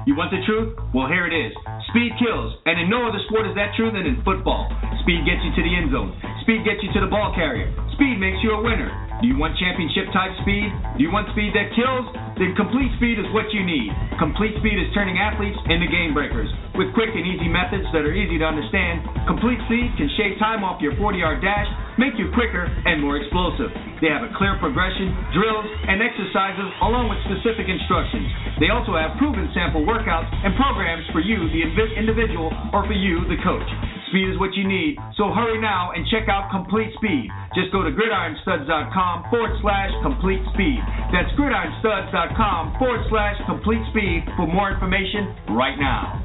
[0.05, 0.77] You want the truth?
[0.93, 1.49] Well, here it is.
[1.89, 4.69] Speed kills, and in no other sport is that true than in football.
[5.01, 6.13] Speed gets you to the end zone.
[6.45, 7.73] Speed gets you to the ball carrier.
[7.97, 9.04] Speed makes you a winner.
[9.23, 10.67] Do you want championship type speed?
[10.99, 12.03] Do you want speed that kills?
[12.35, 13.95] Then complete speed is what you need.
[14.19, 16.51] Complete speed is turning athletes into game breakers.
[16.75, 20.67] With quick and easy methods that are easy to understand, complete speed can shave time
[20.67, 23.71] off your 40 yard dash, make you quicker and more explosive.
[24.03, 28.27] They have a clear progression, drills, and exercises along with specific instructions.
[28.59, 31.63] They also have proven sample workouts and programs for you, the
[31.95, 33.67] individual, or for you, the coach.
[34.09, 37.25] Speed is what you need, so hurry now and check out Complete Speed.
[37.57, 40.77] Just go to gridironstuds.com forward slash complete speed.
[41.09, 46.21] That's gridironstuds.com forward slash complete speed for more information right now.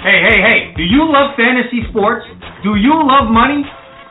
[0.00, 2.24] Hey, hey, hey, do you love fantasy sports?
[2.64, 3.62] Do you love money?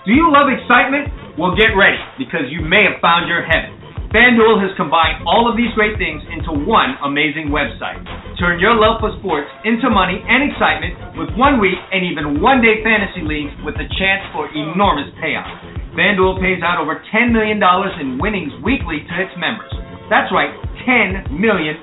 [0.05, 1.09] Do you love excitement?
[1.37, 3.78] Well, get ready because you may have found your heaven.
[4.09, 8.01] FanDuel has combined all of these great things into one amazing website.
[8.41, 12.57] Turn your love for sports into money and excitement with one week and even one
[12.57, 15.53] day fantasy leagues with a chance for enormous payouts.
[15.93, 17.61] FanDuel pays out over $10 million
[18.01, 19.69] in winnings weekly to its members.
[20.09, 20.57] That's right,
[20.89, 21.77] $10 million.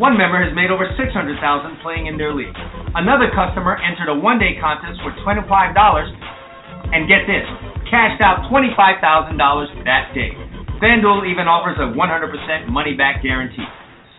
[0.00, 1.04] One member has made over 600,000
[1.84, 2.56] playing in their league.
[2.96, 5.44] Another customer entered a one-day contest for $25
[6.88, 7.44] and get this,
[7.92, 8.96] cashed out $25,000
[9.84, 10.32] that day.
[10.84, 11.96] FanDuel even offers a 100%
[12.68, 13.64] money back guarantee.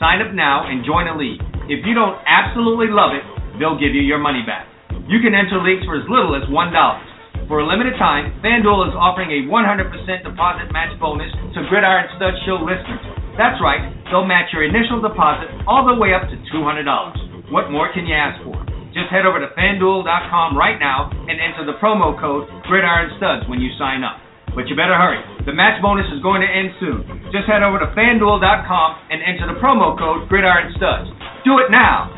[0.01, 1.37] Sign up now and join a league.
[1.69, 3.21] If you don't absolutely love it,
[3.61, 4.65] they'll give you your money back.
[5.05, 7.45] You can enter leagues for as little as $1.
[7.45, 12.33] For a limited time, FanDuel is offering a 100% deposit match bonus to Gridiron Stud
[12.49, 13.13] Show listeners.
[13.37, 17.53] That's right, they'll match your initial deposit all the way up to $200.
[17.53, 18.57] What more can you ask for?
[18.89, 23.61] Just head over to fanduel.com right now and enter the promo code Gridiron Studs when
[23.61, 24.17] you sign up.
[24.57, 25.34] But you better hurry.
[25.45, 27.05] The match bonus is going to end soon.
[27.31, 31.09] Just head over to fanduel.com and enter the promo code Gridiron Studs.
[31.45, 32.09] Do it now.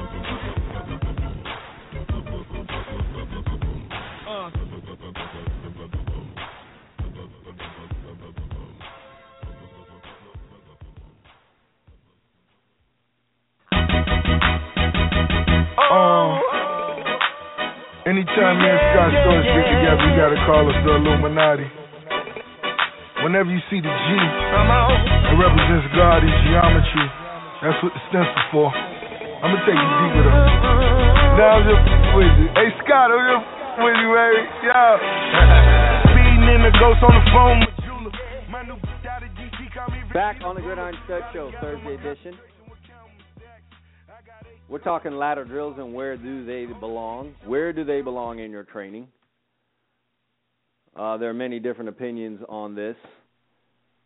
[15.78, 16.40] Uh,
[18.08, 21.68] Anytime me and Scott Storch get together, you gotta call us the Illuminati.
[23.24, 27.08] Whenever you see the G, it represents God in geometry.
[27.66, 28.70] That's what the stencil for.
[28.70, 30.46] I'm gonna take you deeper though.
[31.42, 31.82] Now I'm just
[32.14, 32.48] with you.
[32.54, 33.48] Hey Scott, I'm just
[33.82, 34.42] with you, baby.
[34.70, 34.82] Yo.
[36.14, 37.60] Speeding in the ghost on the phone.
[40.14, 42.38] Back on the Gridiron Stud Show, Thursday edition.
[44.70, 47.34] We're talking ladder drills and where do they belong?
[47.46, 49.08] Where do they belong in your training?
[50.98, 52.96] Uh, there are many different opinions on this,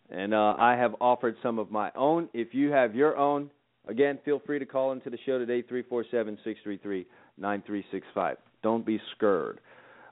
[0.09, 2.27] and uh, I have offered some of my own.
[2.33, 3.49] If you have your own,
[3.87, 8.37] again, feel free to call into the show today, 347 633 9365.
[8.61, 9.59] Don't be scared.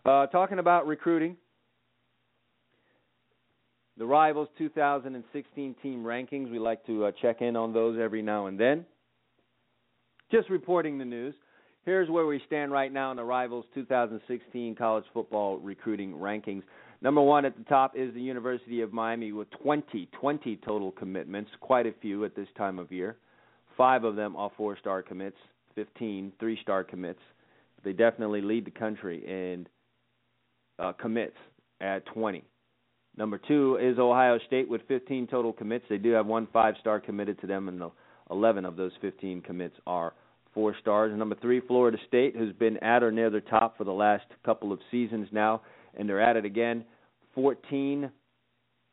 [0.05, 1.35] Uh, talking about recruiting,
[3.97, 6.49] the Rivals 2016 team rankings.
[6.49, 8.85] We like to uh, check in on those every now and then.
[10.31, 11.35] Just reporting the news.
[11.85, 16.63] Here's where we stand right now in the Rivals 2016 college football recruiting rankings.
[17.01, 21.49] Number one at the top is the University of Miami with 20, 20 total commitments,
[21.61, 23.15] quite a few at this time of year.
[23.77, 25.37] Five of them are four star commits,
[25.75, 27.21] 15 three star commits.
[27.85, 29.65] They definitely lead the country in
[30.79, 31.37] uh, commits
[31.79, 32.43] at 20.
[33.15, 35.85] Number two is Ohio State with 15 total commits.
[35.89, 37.91] They do have one five star committed to them, and the
[38.29, 40.13] 11 of those 15 commits are
[40.59, 41.17] four stars.
[41.17, 44.73] Number three, Florida State, who's been at or near the top for the last couple
[44.73, 45.61] of seasons now,
[45.97, 46.83] and they're at it again.
[47.33, 48.11] 14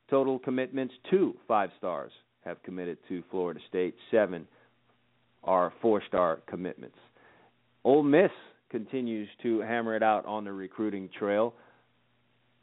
[0.09, 0.95] total commitments.
[1.11, 2.13] Two five stars
[2.45, 3.97] have committed to Florida State.
[4.13, 4.47] Seven
[5.43, 6.99] are four star commitments.
[7.83, 8.31] Ole Miss
[8.71, 11.53] continues to hammer it out on the recruiting trail.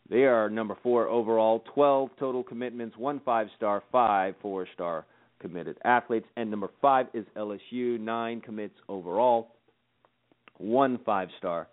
[0.10, 5.06] They are number four overall, 12 total commitments, one five star, five four star
[5.44, 6.26] committed athletes.
[6.36, 9.56] And number five is LSU, nine commits overall,
[10.58, 11.68] one five star,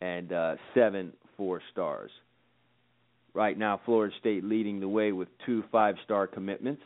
[0.00, 2.10] and uh, seven four stars.
[3.32, 6.82] Right now, Florida State leading the way with two five star commitments,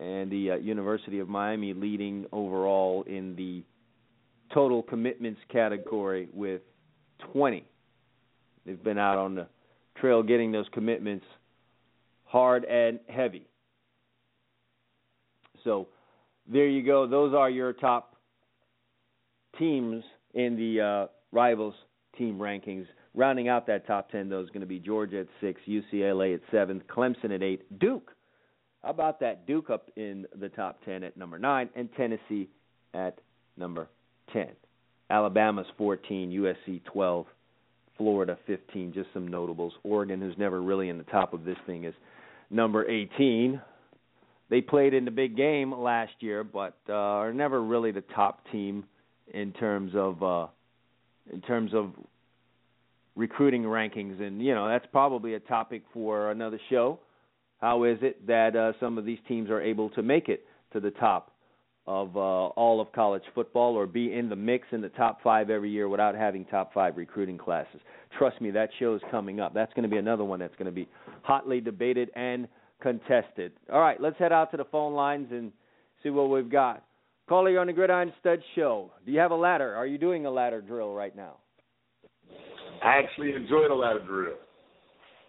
[0.00, 3.62] and the uh, University of Miami leading overall in the
[4.54, 6.62] total commitments category with
[7.32, 7.64] 20
[8.64, 9.46] They've been out on the
[9.96, 11.24] trail getting those commitments
[12.24, 13.46] hard and heavy.
[15.64, 15.88] So
[16.50, 17.06] there you go.
[17.06, 18.16] Those are your top
[19.58, 20.02] teams
[20.34, 21.74] in the uh, rivals
[22.16, 22.86] team rankings.
[23.14, 26.40] Rounding out that top 10, though, is going to be Georgia at 6, UCLA at
[26.50, 28.10] 7, Clemson at 8, Duke.
[28.82, 29.46] How about that?
[29.46, 32.48] Duke up in the top 10 at number 9, and Tennessee
[32.94, 33.18] at
[33.56, 33.88] number
[34.32, 34.48] 10.
[35.10, 37.26] Alabama's 14, USC 12,
[37.98, 39.74] Florida 15, just some notables.
[39.84, 41.94] Oregon, who's never really in the top of this thing, is
[42.50, 43.60] number 18.
[44.52, 48.42] They played in the big game last year, but uh, are never really the top
[48.52, 48.84] team
[49.32, 50.46] in terms of uh,
[51.32, 51.94] in terms of
[53.16, 56.98] recruiting rankings, and you know that's probably a topic for another show.
[57.62, 60.44] How is it that uh, some of these teams are able to make it
[60.74, 61.32] to the top
[61.86, 65.48] of uh, all of college football or be in the mix in the top five
[65.48, 67.80] every year without having top five recruiting classes.
[68.18, 69.54] Trust me, that show is coming up.
[69.54, 70.86] That's going to be another one that's going to be
[71.22, 72.48] hotly debated and
[72.82, 73.52] contested.
[73.72, 75.52] All right, let's head out to the phone lines and
[76.02, 76.84] see what we've got.
[77.28, 78.90] Caller, on the Gridiron Stud Show.
[79.06, 79.74] Do you have a ladder?
[79.74, 81.36] Are you doing a ladder drill right now?
[82.84, 84.34] I actually enjoy the ladder drill.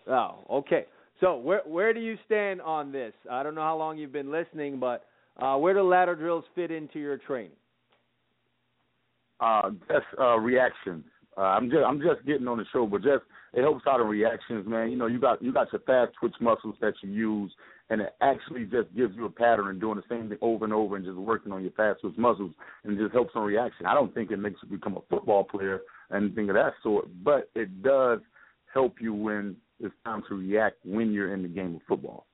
[0.08, 0.86] Oh, okay.
[1.22, 3.14] So where where do you stand on this?
[3.32, 5.06] I don't know how long you've been listening, but
[5.38, 7.51] uh, where do ladder drills fit into your training?
[9.39, 11.06] Uh, just uh, reactions.
[11.38, 13.24] Uh, I'm just I'm just getting on the show, but just
[13.54, 14.92] it helps out in reactions, man.
[14.92, 17.52] You know, you got you got your fast twitch muscles that you use,
[17.90, 20.74] and it actually just gives you a pattern and doing the same thing over and
[20.74, 22.54] over and just working on your fast twitch muscles,
[22.84, 23.86] and just helps on reaction.
[23.86, 25.82] I don't think it makes you become a football player
[26.14, 28.20] anything of that sort, but it does
[28.74, 32.26] help you when it's time to react when you're in the game of football.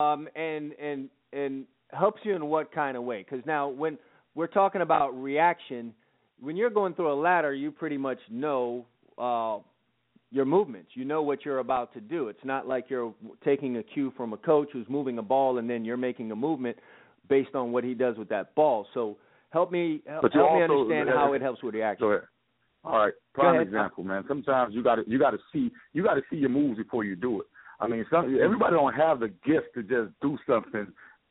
[0.00, 3.24] Um, and and and helps you in what kind of way?
[3.28, 3.98] Because now when
[4.34, 5.92] we're talking about reaction,
[6.40, 8.86] when you're going through a ladder, you pretty much know
[9.18, 9.58] uh,
[10.30, 10.90] your movements.
[10.94, 12.28] You know what you're about to do.
[12.28, 13.14] It's not like you're
[13.44, 16.36] taking a cue from a coach who's moving a ball and then you're making a
[16.36, 16.76] movement
[17.28, 18.86] based on what he does with that ball.
[18.94, 19.16] So
[19.50, 21.74] help me help, help me understand how it helps with.
[21.74, 22.28] Go ahead.
[22.84, 24.22] All right, prime example, man.
[24.28, 27.02] Sometimes you got to you got to see you got to see your moves before
[27.02, 27.46] you do it.
[27.80, 30.86] I mean, some everybody don't have the gift to just do something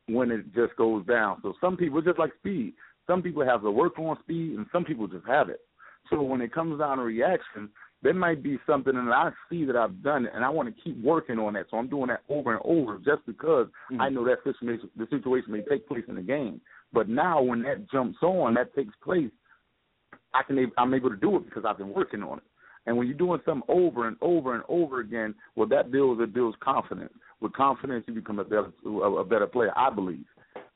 [0.07, 1.37] when it just goes down.
[1.41, 2.73] So some people just like speed.
[3.07, 5.61] Some people have to work on speed, and some people just have it.
[6.09, 7.69] So when it comes down to reaction,
[8.03, 11.01] there might be something that I see that I've done, and I want to keep
[11.03, 11.65] working on that.
[11.71, 14.01] So I'm doing that over and over, just because Mm-hmm.
[14.01, 16.59] I know that situation, the situation may take place in the game.
[16.91, 19.29] But now, when that jumps on, that takes place.
[20.33, 22.43] I can I'm able to do it because I've been working on it.
[22.85, 26.33] And when you're doing something over and over and over again, well, that builds it
[26.33, 27.13] builds confidence.
[27.41, 29.71] With confidence, you become a better a, better player.
[29.75, 30.25] I believe.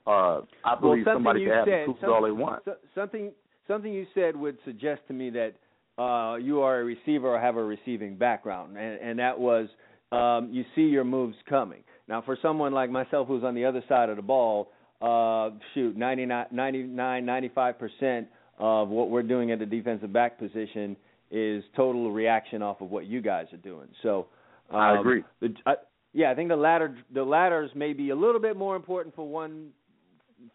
[0.08, 2.64] Uh, I believe well, somebody can have said, the all they want.
[2.96, 3.32] Something
[3.68, 5.54] something you said would suggest to me that
[6.02, 9.68] uh, you are a receiver or have a receiving background, and, and that was
[10.12, 11.84] um, you see your moves coming.
[12.08, 14.72] Now, for someone like myself who's on the other side of the ball,
[15.02, 18.26] uh, shoot, 99, 99 95%
[18.58, 20.98] of what we're doing at the defensive back position
[21.32, 23.88] is total reaction off of what you guys are doing.
[24.02, 24.28] So
[24.72, 25.24] um, I agree.
[25.42, 25.74] The, I,
[26.14, 29.28] yeah, I think the latter the ladders may be a little bit more important for
[29.28, 29.70] one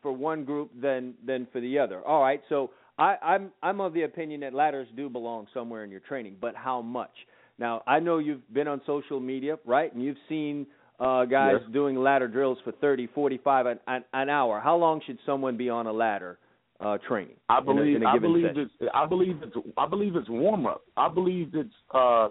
[0.02, 2.00] for one group than than for the other.
[2.06, 5.90] All right, so I, I'm I'm of the opinion that ladders do belong somewhere in
[5.90, 7.12] your training, but how much?
[7.58, 10.66] Now I know you've been on social media, right, and you've seen
[11.00, 11.72] uh, guys yes.
[11.72, 14.60] doing ladder drills for 30, 45 an, an, an hour.
[14.60, 16.38] How long should someone be on a ladder
[16.80, 17.36] uh, training?
[17.48, 17.80] I believe.
[17.80, 18.70] In a, in a I believe session?
[18.80, 18.90] it's.
[18.94, 19.56] I believe it's.
[19.76, 20.82] I believe it's warm up.
[20.96, 22.28] I believe it's uh,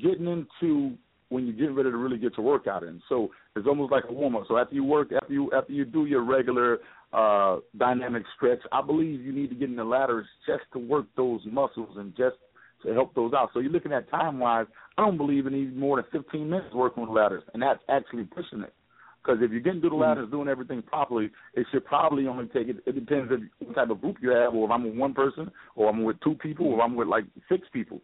[0.00, 0.96] getting into
[1.32, 3.00] when you're getting ready to really get your workout in.
[3.08, 4.44] So it's almost like a warm up.
[4.48, 6.78] So after you work, after you after you do your regular
[7.12, 11.06] uh, dynamic stretch, I believe you need to get in the ladders just to work
[11.16, 12.36] those muscles and just
[12.84, 13.50] to help those out.
[13.54, 14.66] So you're looking at time wise.
[14.98, 18.24] I don't believe in even more than 15 minutes working with ladders, and that's actually
[18.24, 18.74] pushing it.
[19.22, 20.02] Because if you're getting through the mm-hmm.
[20.02, 22.76] ladders, doing everything properly, it should probably only take it.
[22.86, 25.50] It depends if what type of group you have, or if I'm with one person,
[25.76, 28.00] or I'm with two people, or I'm with like six people.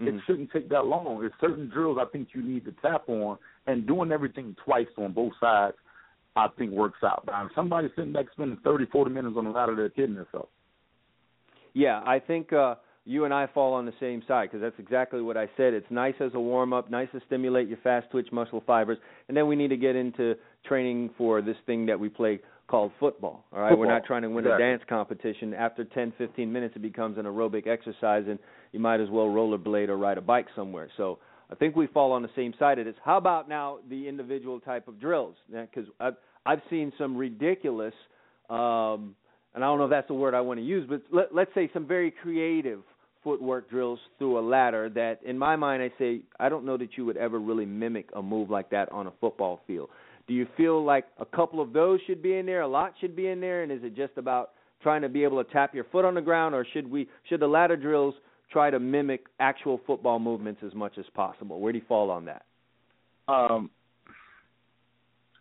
[0.00, 0.16] Mm-hmm.
[0.16, 1.18] It shouldn't take that long.
[1.20, 5.12] There's certain drills I think you need to tap on, and doing everything twice on
[5.12, 5.76] both sides,
[6.36, 7.24] I think works out.
[7.26, 10.48] Now, if somebody's sitting back spending 30, 40 minutes on the ladder, they're kidding themselves.
[11.74, 15.20] Yeah, I think uh, you and I fall on the same side because that's exactly
[15.20, 15.74] what I said.
[15.74, 19.36] It's nice as a warm up, nice to stimulate your fast twitch muscle fibers, and
[19.36, 20.34] then we need to get into
[20.64, 23.44] training for this thing that we play called football.
[23.52, 23.86] All right, football.
[23.86, 24.64] we're not trying to win exactly.
[24.64, 25.54] a dance competition.
[25.54, 28.38] After 10, 15 minutes, it becomes an aerobic exercise, and
[28.72, 30.88] you might as well rollerblade or ride a bike somewhere.
[30.96, 31.18] So
[31.50, 32.94] I think we fall on the same side of this.
[33.04, 35.36] How about now the individual type of drills?
[35.50, 36.14] Because I've
[36.46, 37.94] I've seen some ridiculous.
[38.48, 39.14] Um,
[39.54, 41.50] and I don't know if that's the word I want to use, but let, let's
[41.54, 42.80] say some very creative
[43.24, 46.96] footwork drills through a ladder that in my mind I say I don't know that
[46.96, 49.90] you would ever really mimic a move like that on a football field.
[50.28, 53.16] Do you feel like a couple of those should be in there, a lot should
[53.16, 54.50] be in there and is it just about
[54.82, 57.40] trying to be able to tap your foot on the ground or should we should
[57.40, 58.14] the ladder drills
[58.52, 61.60] try to mimic actual football movements as much as possible?
[61.60, 62.44] Where do you fall on that?
[63.26, 63.70] Um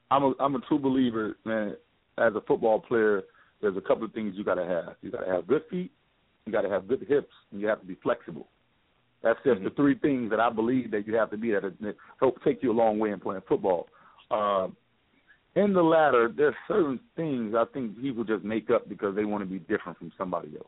[0.10, 1.76] I'm a I'm a true believer, man,
[2.18, 3.24] as a football player,
[3.62, 4.96] there's a couple of things you gotta have.
[5.02, 5.92] You gotta have good feet
[6.48, 8.48] you got to have good hips, and you have to be flexible.
[9.22, 9.66] That's just mm-hmm.
[9.66, 12.72] the three things that I believe that you have to be that help take you
[12.72, 13.88] a long way in playing football.
[14.30, 14.68] Uh,
[15.56, 19.44] in the latter, there's certain things I think people just make up because they want
[19.44, 20.68] to be different from somebody else.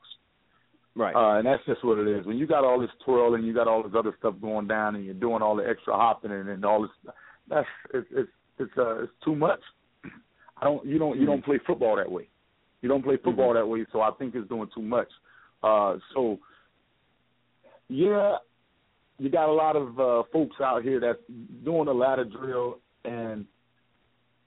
[0.96, 1.16] Right.
[1.16, 2.26] Uh, and that's just what it is.
[2.26, 4.96] When you got all this twirl and you got all this other stuff going down
[4.96, 7.14] and you're doing all the extra hopping and, and all this,
[7.48, 9.62] that's it's it's it's uh it's too much.
[10.62, 11.52] I don't you don't you don't Mm-hmm.
[11.52, 12.28] play football that way.
[12.82, 15.10] You don't play football that way, so I think it's doing too much.
[15.62, 16.40] Uh, so,
[17.90, 18.38] yeah,
[19.18, 21.20] you got a lot of uh, folks out here that's
[21.66, 23.46] doing a ladder drill, and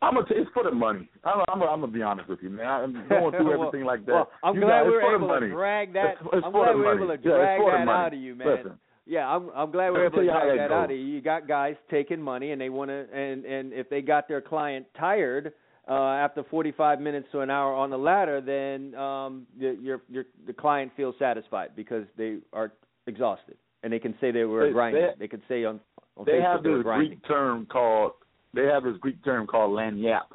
[0.00, 0.26] I'm gonna.
[0.26, 1.08] T- it's for the money.
[1.24, 1.40] I'm.
[1.48, 1.62] I'm.
[1.62, 2.66] I'm gonna be honest with you, man.
[2.66, 4.12] I'm going through well, everything like that.
[4.12, 6.14] Well, I'm you glad we were able to drag that.
[6.20, 7.04] It's, it's I'm glad we were money.
[7.04, 8.48] able to yeah, drag for that out of you, man.
[8.48, 11.04] Listen, yeah, I'm I'm glad we were able to drag that that out of you.
[11.04, 14.40] You got guys taking money and they want to and and if they got their
[14.40, 15.52] client tired
[15.88, 20.24] uh after 45 minutes to an hour on the ladder, then um the, your your
[20.46, 22.72] the client feels satisfied because they are
[23.08, 25.02] exhausted and they can say they were They- grinding.
[25.02, 25.80] they- They, could say on
[26.16, 26.82] on they Facebook have this.
[26.84, 28.12] Greek term called.
[28.54, 30.32] They have this Greek term called lagniappe.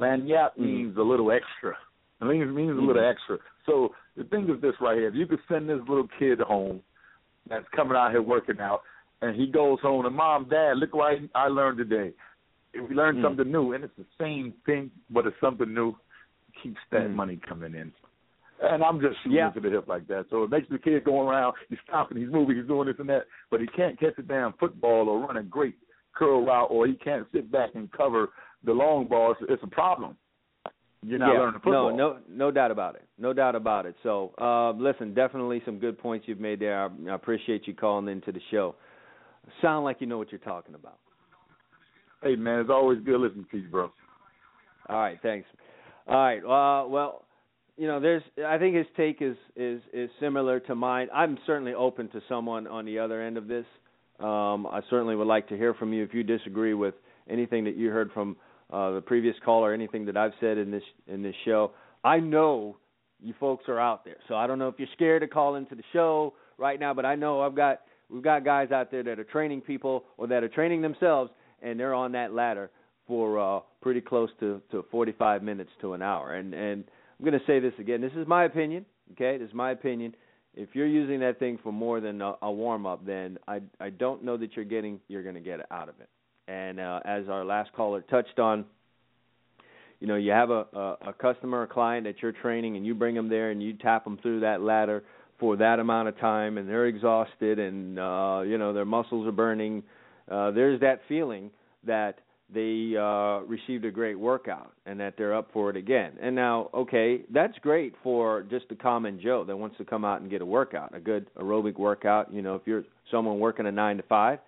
[0.00, 0.64] Lagniappe Mm.
[0.64, 1.76] means a little extra.
[2.20, 3.38] It means means a little extra.
[3.66, 6.82] So the thing is this right here: if you could send this little kid home
[7.48, 8.82] that's coming out here working out,
[9.22, 12.12] and he goes home and mom, dad, look what I, I learned today.
[12.72, 13.22] If we learn Mm.
[13.22, 15.96] something new, and it's the same thing, but it's something new,
[16.62, 17.14] keeps that Mm.
[17.14, 17.92] money coming in.
[18.60, 19.50] And I'm just shooting Yeah.
[19.50, 20.28] to the hip like that.
[20.30, 23.08] So it makes the kid going around, he's stopping, he's moving, he's doing this and
[23.08, 25.76] that, but he can't catch a damn football or run a great
[26.18, 28.30] curl route, or he can't sit back and cover
[28.64, 29.32] the long ball.
[29.32, 30.16] It's, it's a problem.
[31.02, 31.96] You're not yeah, learning football.
[31.96, 33.04] No, no, no doubt about it.
[33.18, 33.94] No doubt about it.
[34.02, 36.84] So, uh, listen, definitely some good points you've made there.
[36.84, 38.74] I, I appreciate you calling into the show.
[39.62, 40.98] Sound like you know what you're talking about.
[42.22, 43.92] Hey man, it's always good listening to you, bro.
[44.88, 45.46] All right, thanks.
[46.08, 46.38] All right.
[46.38, 47.24] Uh, well,
[47.76, 48.22] you know, there's.
[48.44, 51.08] I think his take is is is similar to mine.
[51.14, 53.64] I'm certainly open to someone on the other end of this.
[54.20, 56.94] Um, I certainly would like to hear from you if you disagree with
[57.28, 58.36] anything that you heard from
[58.72, 61.72] uh, the previous caller, or anything that I've said in this in this show.
[62.04, 62.76] I know
[63.20, 64.16] you folks are out there.
[64.28, 67.04] So I don't know if you're scared to call into the show right now, but
[67.04, 70.42] I know I've got we've got guys out there that are training people or that
[70.44, 71.30] are training themselves,
[71.62, 72.70] and they're on that ladder
[73.06, 76.34] for uh, pretty close to to 45 minutes to an hour.
[76.34, 76.84] And and
[77.18, 78.00] I'm going to say this again.
[78.00, 78.84] This is my opinion.
[79.12, 80.14] Okay, this is my opinion.
[80.58, 83.90] If you're using that thing for more than a, a warm up, then I I
[83.90, 86.08] don't know that you're getting you're going to get out of it.
[86.48, 88.64] And uh, as our last caller touched on,
[90.00, 92.94] you know, you have a, a a customer, a client that you're training, and you
[92.94, 95.04] bring them there and you tap them through that ladder
[95.38, 99.32] for that amount of time, and they're exhausted, and uh, you know their muscles are
[99.32, 99.84] burning.
[100.28, 101.50] Uh, there's that feeling
[101.84, 102.18] that
[102.52, 106.12] they uh, received a great workout and that they're up for it again.
[106.20, 110.22] And now, okay, that's great for just a common Joe that wants to come out
[110.22, 112.32] and get a workout, a good aerobic workout.
[112.32, 114.38] You know, if you're someone working a nine to five,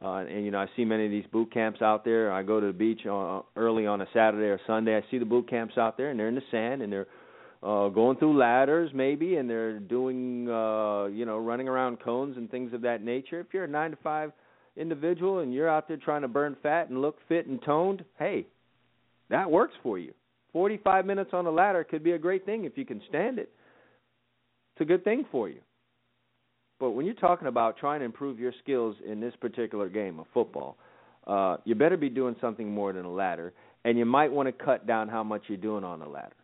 [0.00, 2.32] uh, and you know, I see many of these boot camps out there.
[2.32, 4.96] I go to the beach uh, early on a Saturday or Sunday.
[4.96, 7.06] I see the boot camps out there, and they're in the sand, and they're
[7.62, 12.50] uh, going through ladders maybe, and they're doing, uh, you know, running around cones and
[12.50, 13.40] things of that nature.
[13.40, 14.32] If you're a nine to five
[14.76, 18.46] individual and you're out there trying to burn fat and look fit and toned, hey,
[19.30, 20.12] that works for you.
[20.52, 23.50] 45 minutes on a ladder could be a great thing if you can stand it.
[24.74, 25.60] It's a good thing for you.
[26.80, 30.26] But when you're talking about trying to improve your skills in this particular game of
[30.34, 30.76] football,
[31.26, 33.52] uh, you better be doing something more than a ladder,
[33.84, 36.34] and you might want to cut down how much you're doing on the ladder.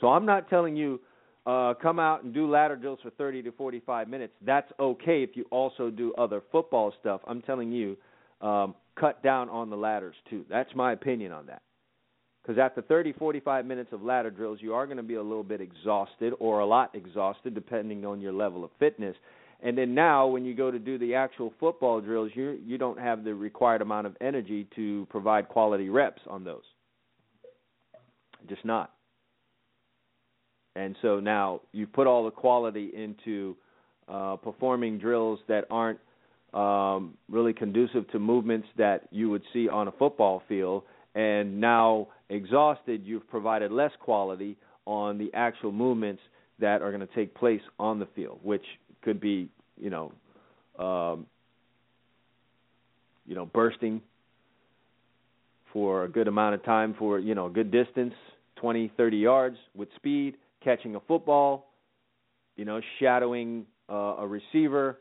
[0.00, 1.00] So I'm not telling you
[1.46, 4.32] uh, come out and do ladder drills for 30 to 45 minutes.
[4.44, 7.20] That's okay if you also do other football stuff.
[7.26, 7.96] I'm telling you,
[8.40, 10.44] um, cut down on the ladders too.
[10.48, 11.62] That's my opinion on that.
[12.42, 15.44] Because after 30, 45 minutes of ladder drills, you are going to be a little
[15.44, 19.16] bit exhausted or a lot exhausted, depending on your level of fitness.
[19.62, 22.98] And then now, when you go to do the actual football drills, you you don't
[22.98, 26.64] have the required amount of energy to provide quality reps on those.
[28.48, 28.90] Just not.
[30.74, 33.56] And so now you put all the quality into
[34.08, 35.98] uh, performing drills that aren't
[36.54, 40.84] um, really conducive to movements that you would see on a football field.
[41.14, 44.56] And now, exhausted, you've provided less quality
[44.86, 46.22] on the actual movements
[46.58, 48.64] that are going to take place on the field, which
[49.02, 49.48] could be,
[49.78, 50.12] you know,
[50.78, 51.26] um,
[53.26, 54.00] you know, bursting
[55.72, 58.14] for a good amount of time for you know a good distance,
[58.56, 61.72] 20, 30 yards with speed, catching a football,
[62.56, 64.98] you know, shadowing uh, a receiver,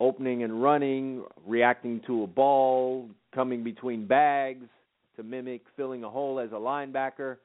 [0.00, 4.66] opening and running, reacting to a ball, coming between bags
[5.16, 7.36] to mimic filling a hole as a linebacker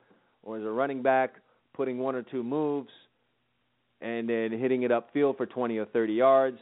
[0.44, 1.36] or as a running back,
[1.74, 2.90] putting one or two moves,
[4.02, 6.58] and then hitting it upfield for 20 or 30 yards.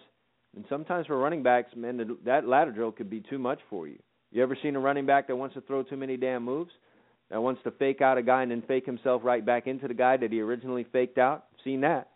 [0.55, 3.99] And sometimes for running backs, man, that ladder drill could be too much for you.
[4.31, 6.71] You ever seen a running back that wants to throw too many damn moves?
[7.33, 9.93] That wants to fake out a guy and then fake himself right back into the
[9.95, 11.45] guy that he originally faked out.
[11.63, 12.09] seen that.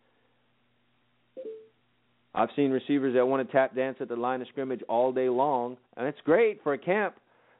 [2.36, 5.28] I've seen receivers that want to tap dance at the line of scrimmage all day
[5.28, 7.15] long, and it's great for a camp,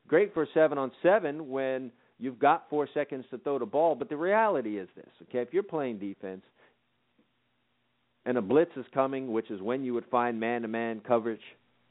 [0.08, 3.95] great for seven on seven when you've got four seconds to throw the ball.
[3.95, 5.39] But the reality is this, okay?
[5.39, 6.43] If you're playing defense
[8.28, 11.41] and a blitz is coming, which is when you would find man to man coverage,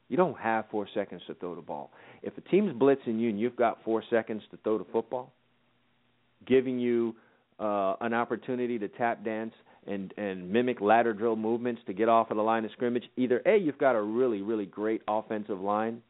[0.08, 1.90] you don't have four seconds to throw the ball.
[2.22, 5.32] If a team's blitzing you and you've got four seconds to throw the football,
[6.44, 7.14] giving you
[7.58, 9.54] uh, an opportunity to tap dance
[9.86, 13.40] and and mimic ladder drill movements to get off of the line of scrimmage, either
[13.46, 16.02] a you've got a really really great offensive line,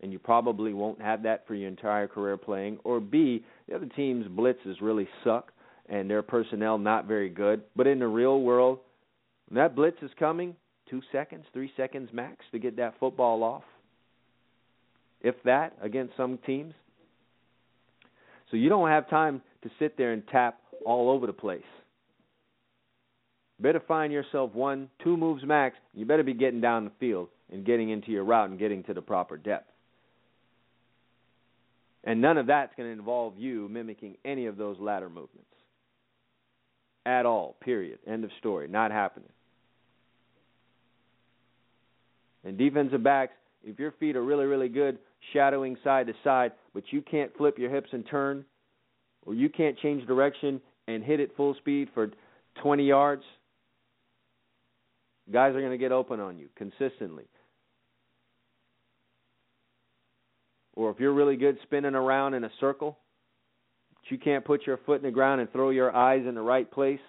[0.00, 3.88] and you probably won't have that for your entire career playing, or b the other
[3.96, 5.52] team's blitzes really suck
[5.90, 7.62] and their personnel not very good.
[7.76, 8.78] But in the real world,
[9.48, 10.54] when that blitz is coming,
[10.88, 13.64] two seconds, three seconds max to get that football off.
[15.20, 16.74] If that against some teams,
[18.50, 21.62] so you don't have time to sit there and tap all over the place.
[23.60, 25.76] better find yourself one, two moves max.
[25.94, 28.94] You better be getting down the field and getting into your route and getting to
[28.94, 29.70] the proper depth.
[32.04, 35.50] And none of that's going to involve you mimicking any of those ladder movements
[37.04, 37.98] at all, period.
[38.06, 38.68] End of story.
[38.68, 39.28] Not happening.
[42.44, 43.32] And defensive backs,
[43.64, 44.98] if your feet are really, really good,
[45.32, 48.44] shadowing side to side, but you can't flip your hips and turn,
[49.26, 52.10] or you can't change direction and hit it full speed for
[52.62, 53.22] 20 yards,
[55.32, 57.24] guys are going to get open on you consistently.
[60.74, 62.98] Or if you're really good spinning around in a circle,
[63.94, 66.40] but you can't put your foot in the ground and throw your eyes in the
[66.40, 67.00] right place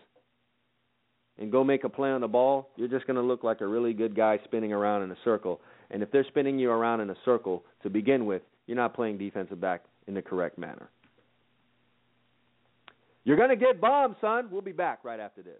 [1.38, 3.68] and go make a play on the ball, you're just going to look like a
[3.68, 5.62] really good guy spinning around in a circle.
[5.92, 9.18] And if they're spinning you around in a circle to begin with, you're not playing
[9.18, 10.90] defensive back in the correct manner.
[13.26, 14.48] You're going to get bombed, son.
[14.50, 15.60] We'll be back right after this.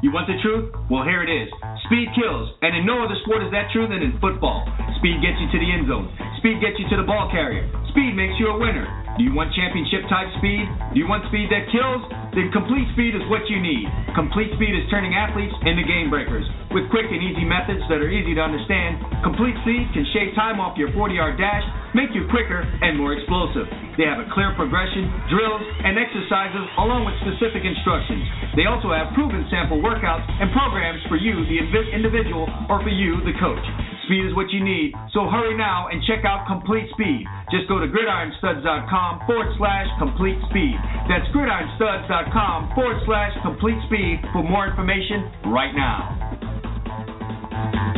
[0.00, 0.72] You want the truth?
[0.88, 1.52] Well, here it is.
[1.84, 4.64] Speed kills, and in no other sport is that true than in football.
[4.96, 6.08] Speed gets you to the end zone.
[6.40, 7.68] Speed gets you to the ball carrier.
[7.92, 8.88] Speed makes you a winner.
[9.20, 10.64] Do you want championship type speed?
[10.94, 12.00] Do you want speed that kills?
[12.32, 13.92] Then complete speed is what you need.
[14.16, 16.48] Complete speed is turning athletes into game breakers.
[16.72, 20.64] With quick and easy methods that are easy to understand, Complete Speed can shave time
[20.64, 23.66] off your 40 yard dash, make you quicker and more explosive.
[23.98, 28.24] They have a clear progression, drills, and exercises along with specific instructions.
[28.56, 31.58] They also have proven sample workouts and programs for you, the
[31.92, 33.62] individual, or for you, the coach.
[34.06, 37.22] Speed is what you need, so hurry now and check out Complete Speed.
[37.50, 40.74] Just go to gridironstuds.com forward slash complete speed.
[41.06, 47.89] That's gridironstuds.com forward slash complete speed for more information right now.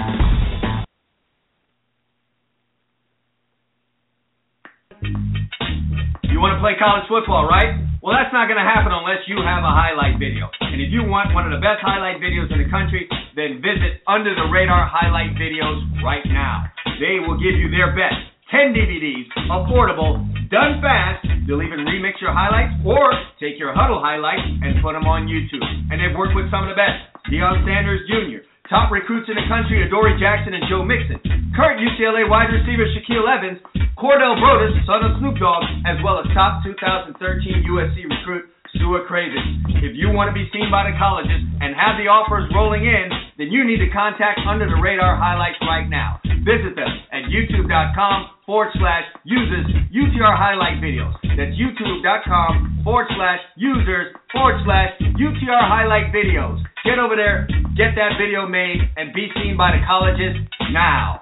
[6.43, 7.79] Want to play college football, right?
[8.03, 10.51] Well, that's not going to happen unless you have a highlight video.
[10.59, 13.07] And if you want one of the best highlight videos in the country,
[13.39, 16.67] then visit Under the Radar Highlight Videos right now.
[16.99, 18.19] They will give you their best
[18.51, 20.19] 10 DVDs, affordable,
[20.51, 21.23] done fast.
[21.47, 25.63] They'll even remix your highlights or take your huddle highlights and put them on YouTube.
[25.63, 27.07] And they've worked with some of the best.
[27.31, 28.43] Deion Sanders Jr.,
[28.73, 31.21] top recruits in the country, Adoree Jackson and Joe Mixon,
[31.53, 33.61] current UCLA wide receiver Shaquelle Evans,
[34.01, 39.65] Cordell Broadus, son of Snoop Dogg, as well as top 2013 USC recruit Stuart Craven.
[39.83, 43.07] If you want to be seen by the colleges and have the offers rolling in,
[43.39, 46.21] then you need to contact Under the Radar Highlights right now.
[46.43, 51.15] Visit them at youtube.com forward slash users UTR highlight videos.
[51.39, 56.59] That's youtube.com forward slash users forward slash UTR highlight videos.
[56.85, 57.47] Get over there,
[57.77, 60.35] get that video made, and be seen by the colleges
[60.73, 61.21] now.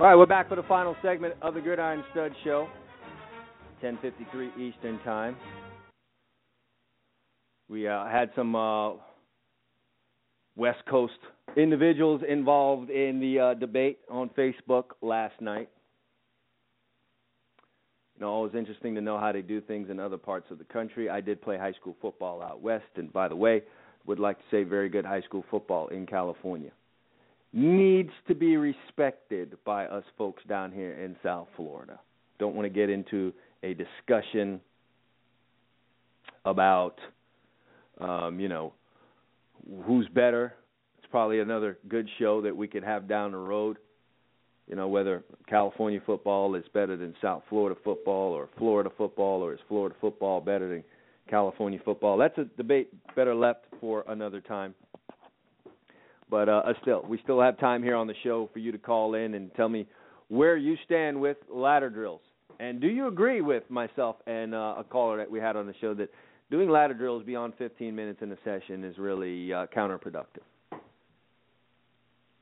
[0.00, 2.66] All right, we're back for the final segment of the Gridiron Stud Show.
[3.80, 5.36] 10:53 Eastern Time.
[7.68, 8.94] We uh, had some uh,
[10.56, 11.12] West Coast
[11.56, 15.68] individuals involved in the uh, debate on Facebook last night.
[18.16, 20.64] You know, always interesting to know how they do things in other parts of the
[20.64, 21.08] country.
[21.08, 23.62] I did play high school football out west, and by the way,
[24.06, 26.72] would like to say very good high school football in California
[27.54, 32.00] needs to be respected by us folks down here in South Florida.
[32.40, 33.32] Don't want to get into
[33.62, 34.60] a discussion
[36.44, 36.96] about,
[38.00, 38.72] um, you know,
[39.86, 40.52] who's better.
[40.98, 43.78] It's probably another good show that we could have down the road.
[44.66, 49.52] You know, whether California football is better than South Florida football or Florida football or
[49.52, 50.82] is Florida football better than
[51.30, 52.16] California football.
[52.16, 54.74] That's a debate better left for another time.
[56.30, 59.14] But uh, still, we still have time here on the show for you to call
[59.14, 59.86] in and tell me
[60.28, 62.22] where you stand with ladder drills.
[62.60, 65.74] And do you agree with myself and uh, a caller that we had on the
[65.80, 66.08] show that
[66.50, 70.44] doing ladder drills beyond 15 minutes in a session is really uh, counterproductive?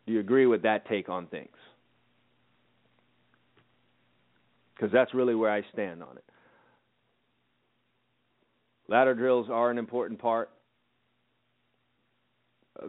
[0.07, 1.49] Do you agree with that take on things?
[4.75, 6.25] Because that's really where I stand on it.
[8.89, 10.51] Ladder drills are an important part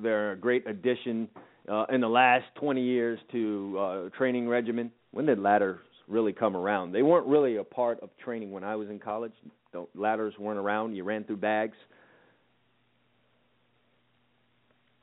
[0.02, 1.28] they're a great addition
[1.70, 4.92] uh, in the last 20 years to uh, training regimen.
[5.12, 6.92] When did ladders really come around?
[6.92, 9.34] They weren't really a part of training when I was in college.
[9.72, 10.96] The ladders weren't around.
[10.96, 11.76] You ran through bags.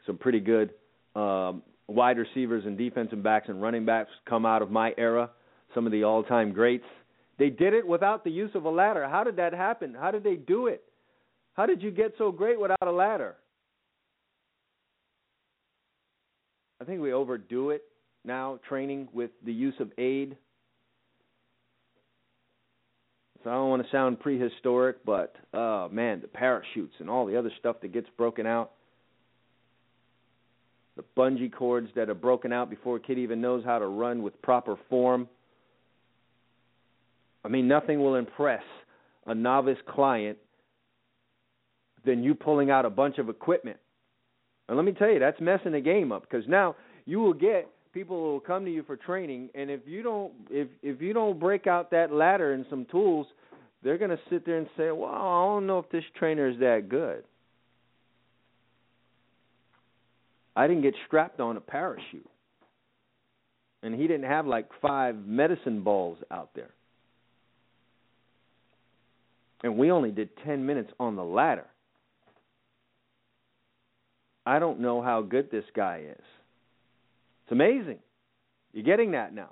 [0.06, 0.70] Some pretty good
[1.14, 5.30] um, wide receivers and defensive backs and running backs come out of my era,
[5.74, 6.84] some of the all-time greats.
[7.38, 9.08] They did it without the use of a ladder.
[9.08, 9.94] How did that happen?
[9.98, 10.82] How did they do it?
[11.54, 13.36] How did you get so great without a ladder?
[16.80, 17.84] I think we overdo it
[18.24, 20.36] now, training with the use of aid.
[23.42, 27.38] So I don't want to sound prehistoric, but uh man, the parachutes and all the
[27.38, 28.72] other stuff that gets broken out.
[30.96, 34.22] The bungee cords that are broken out before a kid even knows how to run
[34.22, 35.28] with proper form.
[37.42, 38.62] I mean, nothing will impress
[39.26, 40.36] a novice client
[42.04, 43.78] than you pulling out a bunch of equipment.
[44.70, 47.68] And let me tell you, that's messing the game up because now you will get
[47.92, 51.12] people who will come to you for training and if you don't if if you
[51.12, 53.26] don't break out that ladder and some tools,
[53.82, 56.56] they're going to sit there and say, "Well, I don't know if this trainer is
[56.60, 57.24] that good."
[60.54, 62.30] I didn't get strapped on a parachute.
[63.82, 66.70] And he didn't have like five medicine balls out there.
[69.64, 71.66] And we only did 10 minutes on the ladder.
[74.46, 76.24] I don't know how good this guy is.
[77.44, 77.98] It's amazing.
[78.72, 79.50] You're getting that now.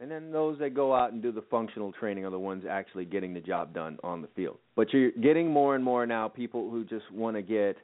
[0.00, 3.04] And then those that go out and do the functional training are the ones actually
[3.04, 4.58] getting the job done on the field.
[4.76, 7.76] But you're getting more and more now people who just want to get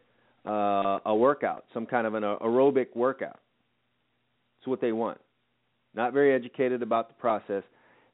[0.47, 3.41] uh, a workout, some kind of an aerobic workout.
[4.61, 5.19] It's what they want.
[5.95, 7.65] Not very educated about the process,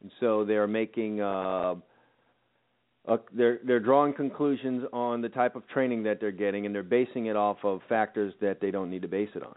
[0.02, 1.74] and so they're making uh,
[3.11, 6.84] uh, they're they're drawing conclusions on the type of training that they're getting, and they're
[6.84, 9.56] basing it off of factors that they don't need to base it on.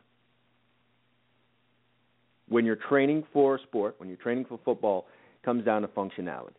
[2.50, 5.06] When you're training for a sport, when you're training for football,
[5.40, 6.56] it comes down to functionality,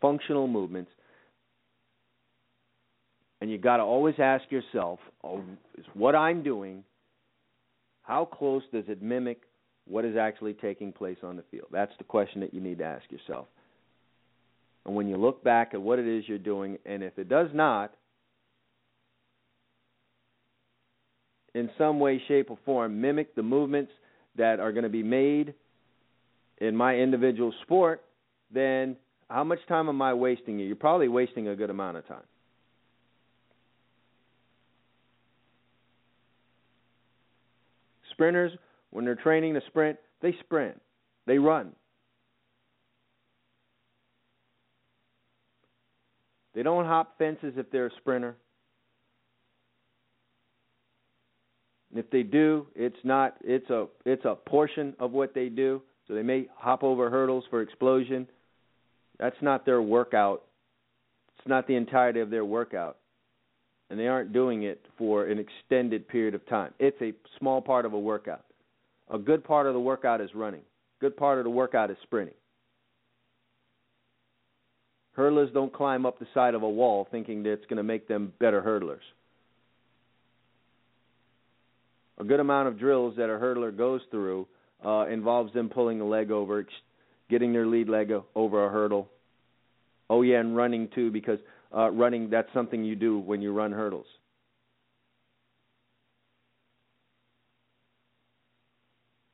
[0.00, 0.92] functional movements,
[3.40, 5.42] and you got to always ask yourself, oh,
[5.76, 6.84] is what I'm doing,
[8.02, 9.40] how close does it mimic
[9.86, 11.66] what is actually taking place on the field?
[11.72, 13.48] That's the question that you need to ask yourself.
[14.86, 17.48] And when you look back at what it is you're doing, and if it does
[17.54, 17.94] not,
[21.54, 23.92] in some way, shape, or form, mimic the movements
[24.36, 25.54] that are going to be made
[26.58, 28.02] in my individual sport,
[28.52, 28.96] then
[29.30, 30.58] how much time am I wasting?
[30.58, 32.22] You're probably wasting a good amount of time.
[38.10, 38.52] Sprinters,
[38.90, 40.80] when they're training to sprint, they sprint,
[41.26, 41.72] they run.
[46.54, 48.36] They don't hop fences if they're a sprinter.
[51.90, 55.82] And if they do, it's not it's a it's a portion of what they do.
[56.06, 58.26] So they may hop over hurdles for explosion.
[59.18, 60.42] That's not their workout.
[61.38, 62.98] It's not the entirety of their workout.
[63.90, 66.72] And they aren't doing it for an extended period of time.
[66.78, 68.44] It's a small part of a workout.
[69.10, 70.62] A good part of the workout is running.
[71.00, 72.34] Good part of the workout is sprinting.
[75.16, 78.08] Hurdlers don't climb up the side of a wall thinking that it's going to make
[78.08, 79.02] them better hurdlers.
[82.18, 84.46] A good amount of drills that a hurdler goes through
[84.84, 86.66] uh, involves them pulling a leg over,
[87.30, 89.08] getting their lead leg over a hurdle.
[90.10, 91.38] Oh yeah, and running too, because
[91.76, 94.06] uh, running that's something you do when you run hurdles.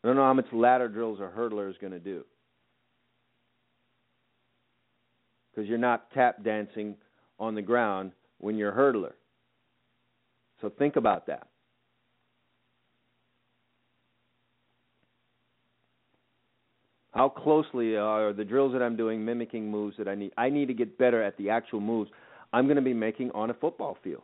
[0.03, 2.25] I don't know how much ladder drills a hurdler is going to do.
[5.61, 6.95] Because you're not tap dancing
[7.39, 9.13] on the ground when you're a hurdler.
[10.63, 11.49] So think about that.
[17.13, 20.33] How closely are the drills that I'm doing mimicking moves that I need?
[20.39, 22.11] I need to get better at the actual moves
[22.55, 24.23] I'm going to be making on a football field.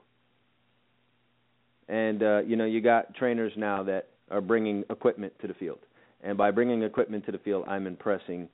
[1.87, 5.81] And uh, you know, you got trainers now that are bringing equipment to the field,
[6.23, 8.49] and by bringing equipment to the field, I'm impressing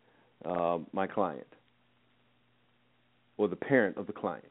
[0.45, 1.47] uh, my client
[3.43, 4.45] or the parent of the client.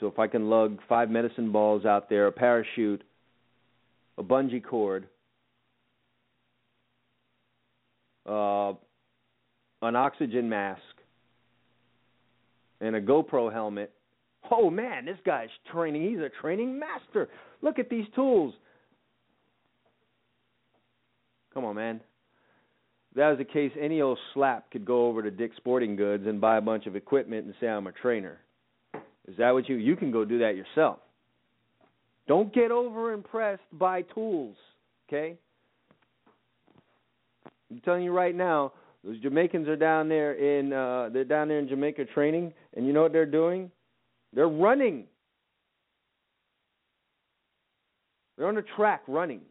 [0.00, 3.02] So if I can lug five medicine balls out there, a parachute,
[4.18, 5.08] a bungee cord,
[8.26, 8.72] uh,
[9.82, 10.80] an oxygen mask,
[12.80, 13.92] and a GoPro helmet.
[14.50, 16.08] Oh man, this guy's training.
[16.08, 17.28] He's a training master.
[17.62, 18.54] Look at these tools.
[21.54, 22.00] Come on, man
[23.14, 26.40] that was the case, any old slap could go over to Dick's Sporting Goods and
[26.40, 28.38] buy a bunch of equipment and say I'm a trainer.
[29.28, 30.98] Is that what you you can go do that yourself.
[32.26, 34.56] Don't get over impressed by tools,
[35.08, 35.36] okay?
[37.70, 38.72] I'm telling you right now,
[39.04, 42.92] those Jamaicans are down there in uh they're down there in Jamaica training and you
[42.92, 43.70] know what they're doing?
[44.32, 45.04] They're running.
[48.36, 49.42] They're on a track running.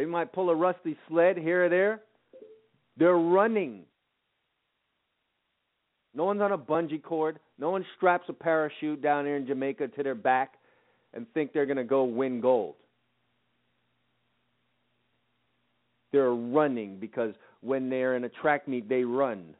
[0.00, 2.00] They might pull a rusty sled here or there.
[2.96, 3.82] They're running.
[6.14, 7.38] No one's on a bungee cord.
[7.58, 10.54] No one straps a parachute down here in Jamaica to their back
[11.12, 12.76] and think they're going to go win gold.
[16.12, 19.54] They're running because when they're in a track meet, they run.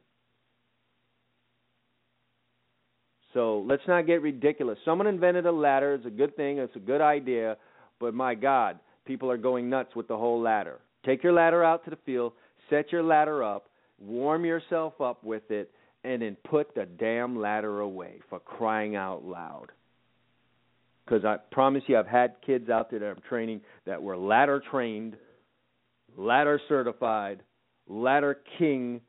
[3.35, 4.79] So let's not get ridiculous.
[4.85, 5.93] Someone invented a ladder.
[5.93, 6.57] It's a good thing.
[6.57, 7.57] It's a good idea.
[7.99, 10.79] But my God, people are going nuts with the whole ladder.
[11.05, 12.33] Take your ladder out to the field,
[12.69, 13.67] set your ladder up,
[13.99, 15.71] warm yourself up with it,
[16.03, 19.67] and then put the damn ladder away for crying out loud.
[21.05, 24.61] Because I promise you, I've had kids out there that I'm training that were ladder
[24.71, 25.15] trained,
[26.15, 27.43] ladder certified,
[27.87, 29.01] ladder king,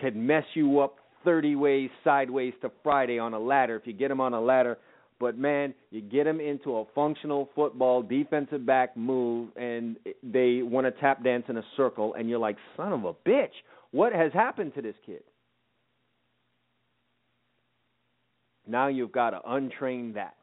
[0.00, 4.08] can mess you up 30 ways sideways to Friday on a ladder if you get
[4.08, 4.78] them on a ladder.
[5.18, 10.86] But man, you get them into a functional football defensive back move, and they want
[10.86, 13.52] to tap dance in a circle, and you're like, son of a bitch,
[13.92, 15.22] what has happened to this kid?
[18.66, 20.34] Now you've got to untrain that.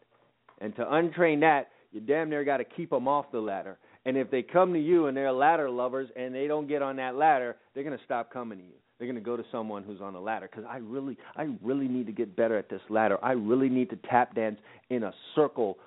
[0.60, 3.78] And to untrain that, you damn near got to keep them off the ladder.
[4.06, 6.96] And if they come to you and they're ladder lovers and they don't get on
[6.96, 8.83] that ladder, they're going to stop coming to you.
[9.04, 11.90] They're going to go to someone who's on a ladder because I really, I really
[11.90, 13.18] need to get better at this ladder.
[13.22, 14.58] I really need to tap dance
[14.90, 15.78] in a circle,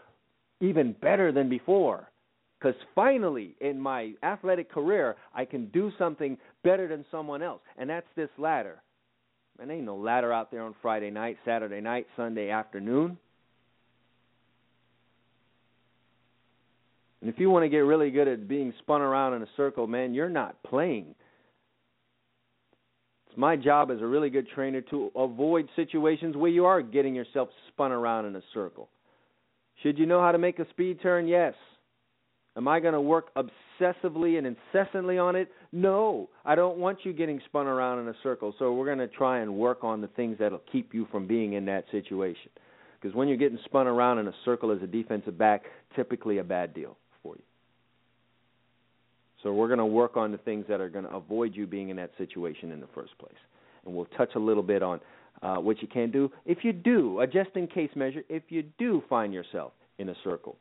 [0.60, 2.10] even better than before.
[2.58, 7.88] Because finally, in my athletic career, I can do something better than someone else, and
[7.88, 8.82] that's this ladder.
[9.58, 13.16] Man, ain't no ladder out there on Friday night, Saturday night, Sunday afternoon.
[17.22, 19.86] And if you want to get really good at being spun around in a circle,
[19.86, 21.14] man, you're not playing.
[23.36, 27.50] My job as a really good trainer to avoid situations where you are getting yourself
[27.68, 28.88] spun around in a circle.
[29.82, 31.28] Should you know how to make a speed turn?
[31.28, 31.54] Yes.
[32.56, 35.50] Am I going to work obsessively and incessantly on it?
[35.70, 36.30] No.
[36.46, 38.54] I don't want you getting spun around in a circle.
[38.58, 41.52] So we're going to try and work on the things that'll keep you from being
[41.52, 42.50] in that situation.
[42.98, 45.64] Because when you're getting spun around in a circle as a defensive back,
[45.94, 46.96] typically a bad deal.
[49.46, 51.90] So we're going to work on the things that are going to avoid you being
[51.90, 53.38] in that situation in the first place.
[53.84, 54.98] And we'll touch a little bit on
[55.40, 58.64] uh, what you can do if you do, a just in case measure, if you
[58.76, 60.56] do find yourself in a circle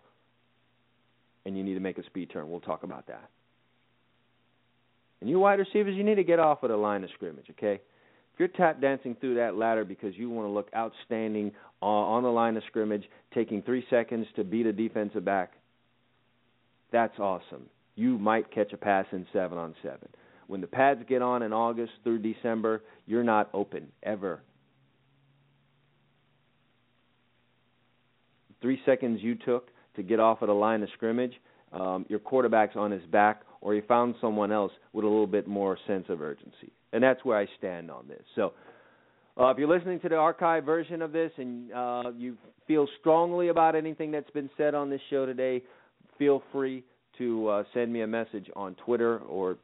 [1.48, 2.48] and you need to make a speed turn.
[2.48, 3.28] We'll talk about that.
[5.20, 7.82] And you wide receivers, you need to get off of the line of scrimmage, okay?
[8.36, 12.30] If you're tap dancing through that ladder because you want to look outstanding on the
[12.30, 15.54] line of scrimmage, taking three seconds to beat a defensive back,
[16.92, 17.66] that's awesome.
[17.96, 20.10] You might catch a pass in seven on seven.
[20.48, 24.42] When the pads get on in August through December, you're not open ever.
[28.62, 31.34] Three seconds you took to get off of the line of scrimmage,
[31.72, 35.48] um, your quarterback's on his back, or you found someone else with a little bit
[35.48, 36.72] more sense of urgency.
[36.94, 38.24] And that's where I stand on this.
[38.36, 38.54] So,
[39.38, 42.38] uh, if you're listening to the archive version of this and uh, you
[42.68, 45.62] feel strongly about anything that's been said on this show today,
[46.18, 46.84] feel free
[47.18, 49.58] to uh, send me a message on Twitter or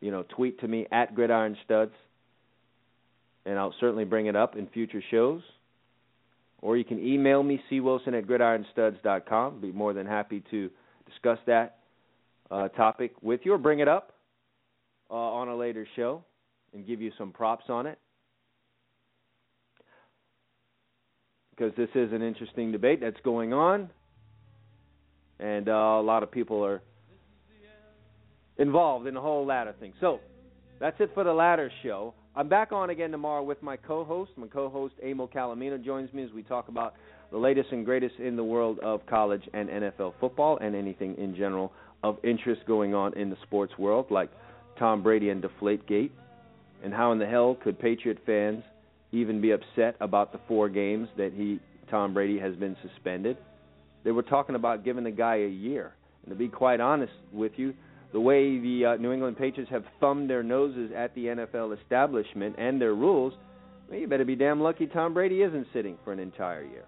[0.00, 1.92] you know tweet to me at Gridiron Studs,
[3.44, 5.42] and I'll certainly bring it up in future shows
[6.62, 9.54] or you can email me, cwilson at gridironstuds.com.
[9.54, 10.70] I'd be more than happy to
[11.08, 11.78] discuss that
[12.50, 14.12] uh, topic with you or bring it up
[15.10, 16.24] uh, on a later show
[16.74, 17.98] and give you some props on it.
[21.50, 23.88] Because this is an interesting debate that's going on,
[25.38, 26.82] and uh, a lot of people are
[28.58, 29.92] involved in the whole ladder thing.
[30.00, 30.20] So
[30.80, 32.14] that's it for the ladder show.
[32.34, 34.32] I'm back on again tomorrow with my co-host.
[34.36, 36.94] My co-host Emil Calamino joins me as we talk about
[37.30, 41.34] the latest and greatest in the world of college and NFL football and anything in
[41.34, 44.30] general of interest going on in the sports world, like
[44.78, 46.10] Tom Brady and Deflategate,
[46.84, 48.62] and how in the hell could Patriot fans
[49.12, 51.58] even be upset about the four games that he
[51.90, 53.38] Tom Brady has been suspended?
[54.04, 55.94] They were talking about giving the guy a year.
[56.22, 57.74] And to be quite honest with you,
[58.12, 62.56] the way the uh, New England Patriots have thumbed their noses at the NFL establishment
[62.58, 63.34] and their rules,
[63.88, 66.84] well, you better be damn lucky Tom Brady isn't sitting for an entire year.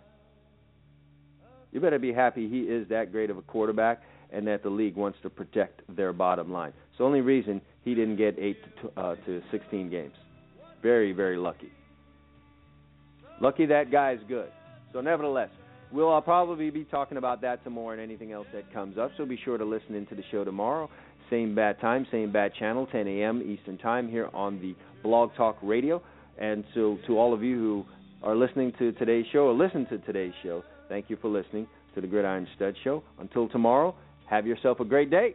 [1.73, 4.97] You better be happy he is that great of a quarterback and that the league
[4.97, 6.73] wants to protect their bottom line.
[6.91, 10.15] It's the only reason he didn't get 8 to, uh, to 16 games.
[10.83, 11.73] Very, very lucky.
[13.41, 14.51] Lucky that guy's good.
[14.93, 15.51] So, nevertheless,
[15.93, 19.13] we'll uh, probably be talking about that tomorrow and anything else that comes up.
[19.17, 20.91] So, be sure to listen into the show tomorrow.
[21.31, 23.43] Same bad time, same bad channel, 10 a.m.
[23.43, 26.03] Eastern Time here on the Blog Talk Radio.
[26.39, 27.85] And so, to all of you who
[28.23, 32.01] are listening to today's show or listen to today's show, thank you for listening to
[32.01, 33.03] the Gridiron Stud Show.
[33.19, 33.95] Until tomorrow,
[34.31, 35.35] have yourself a great day.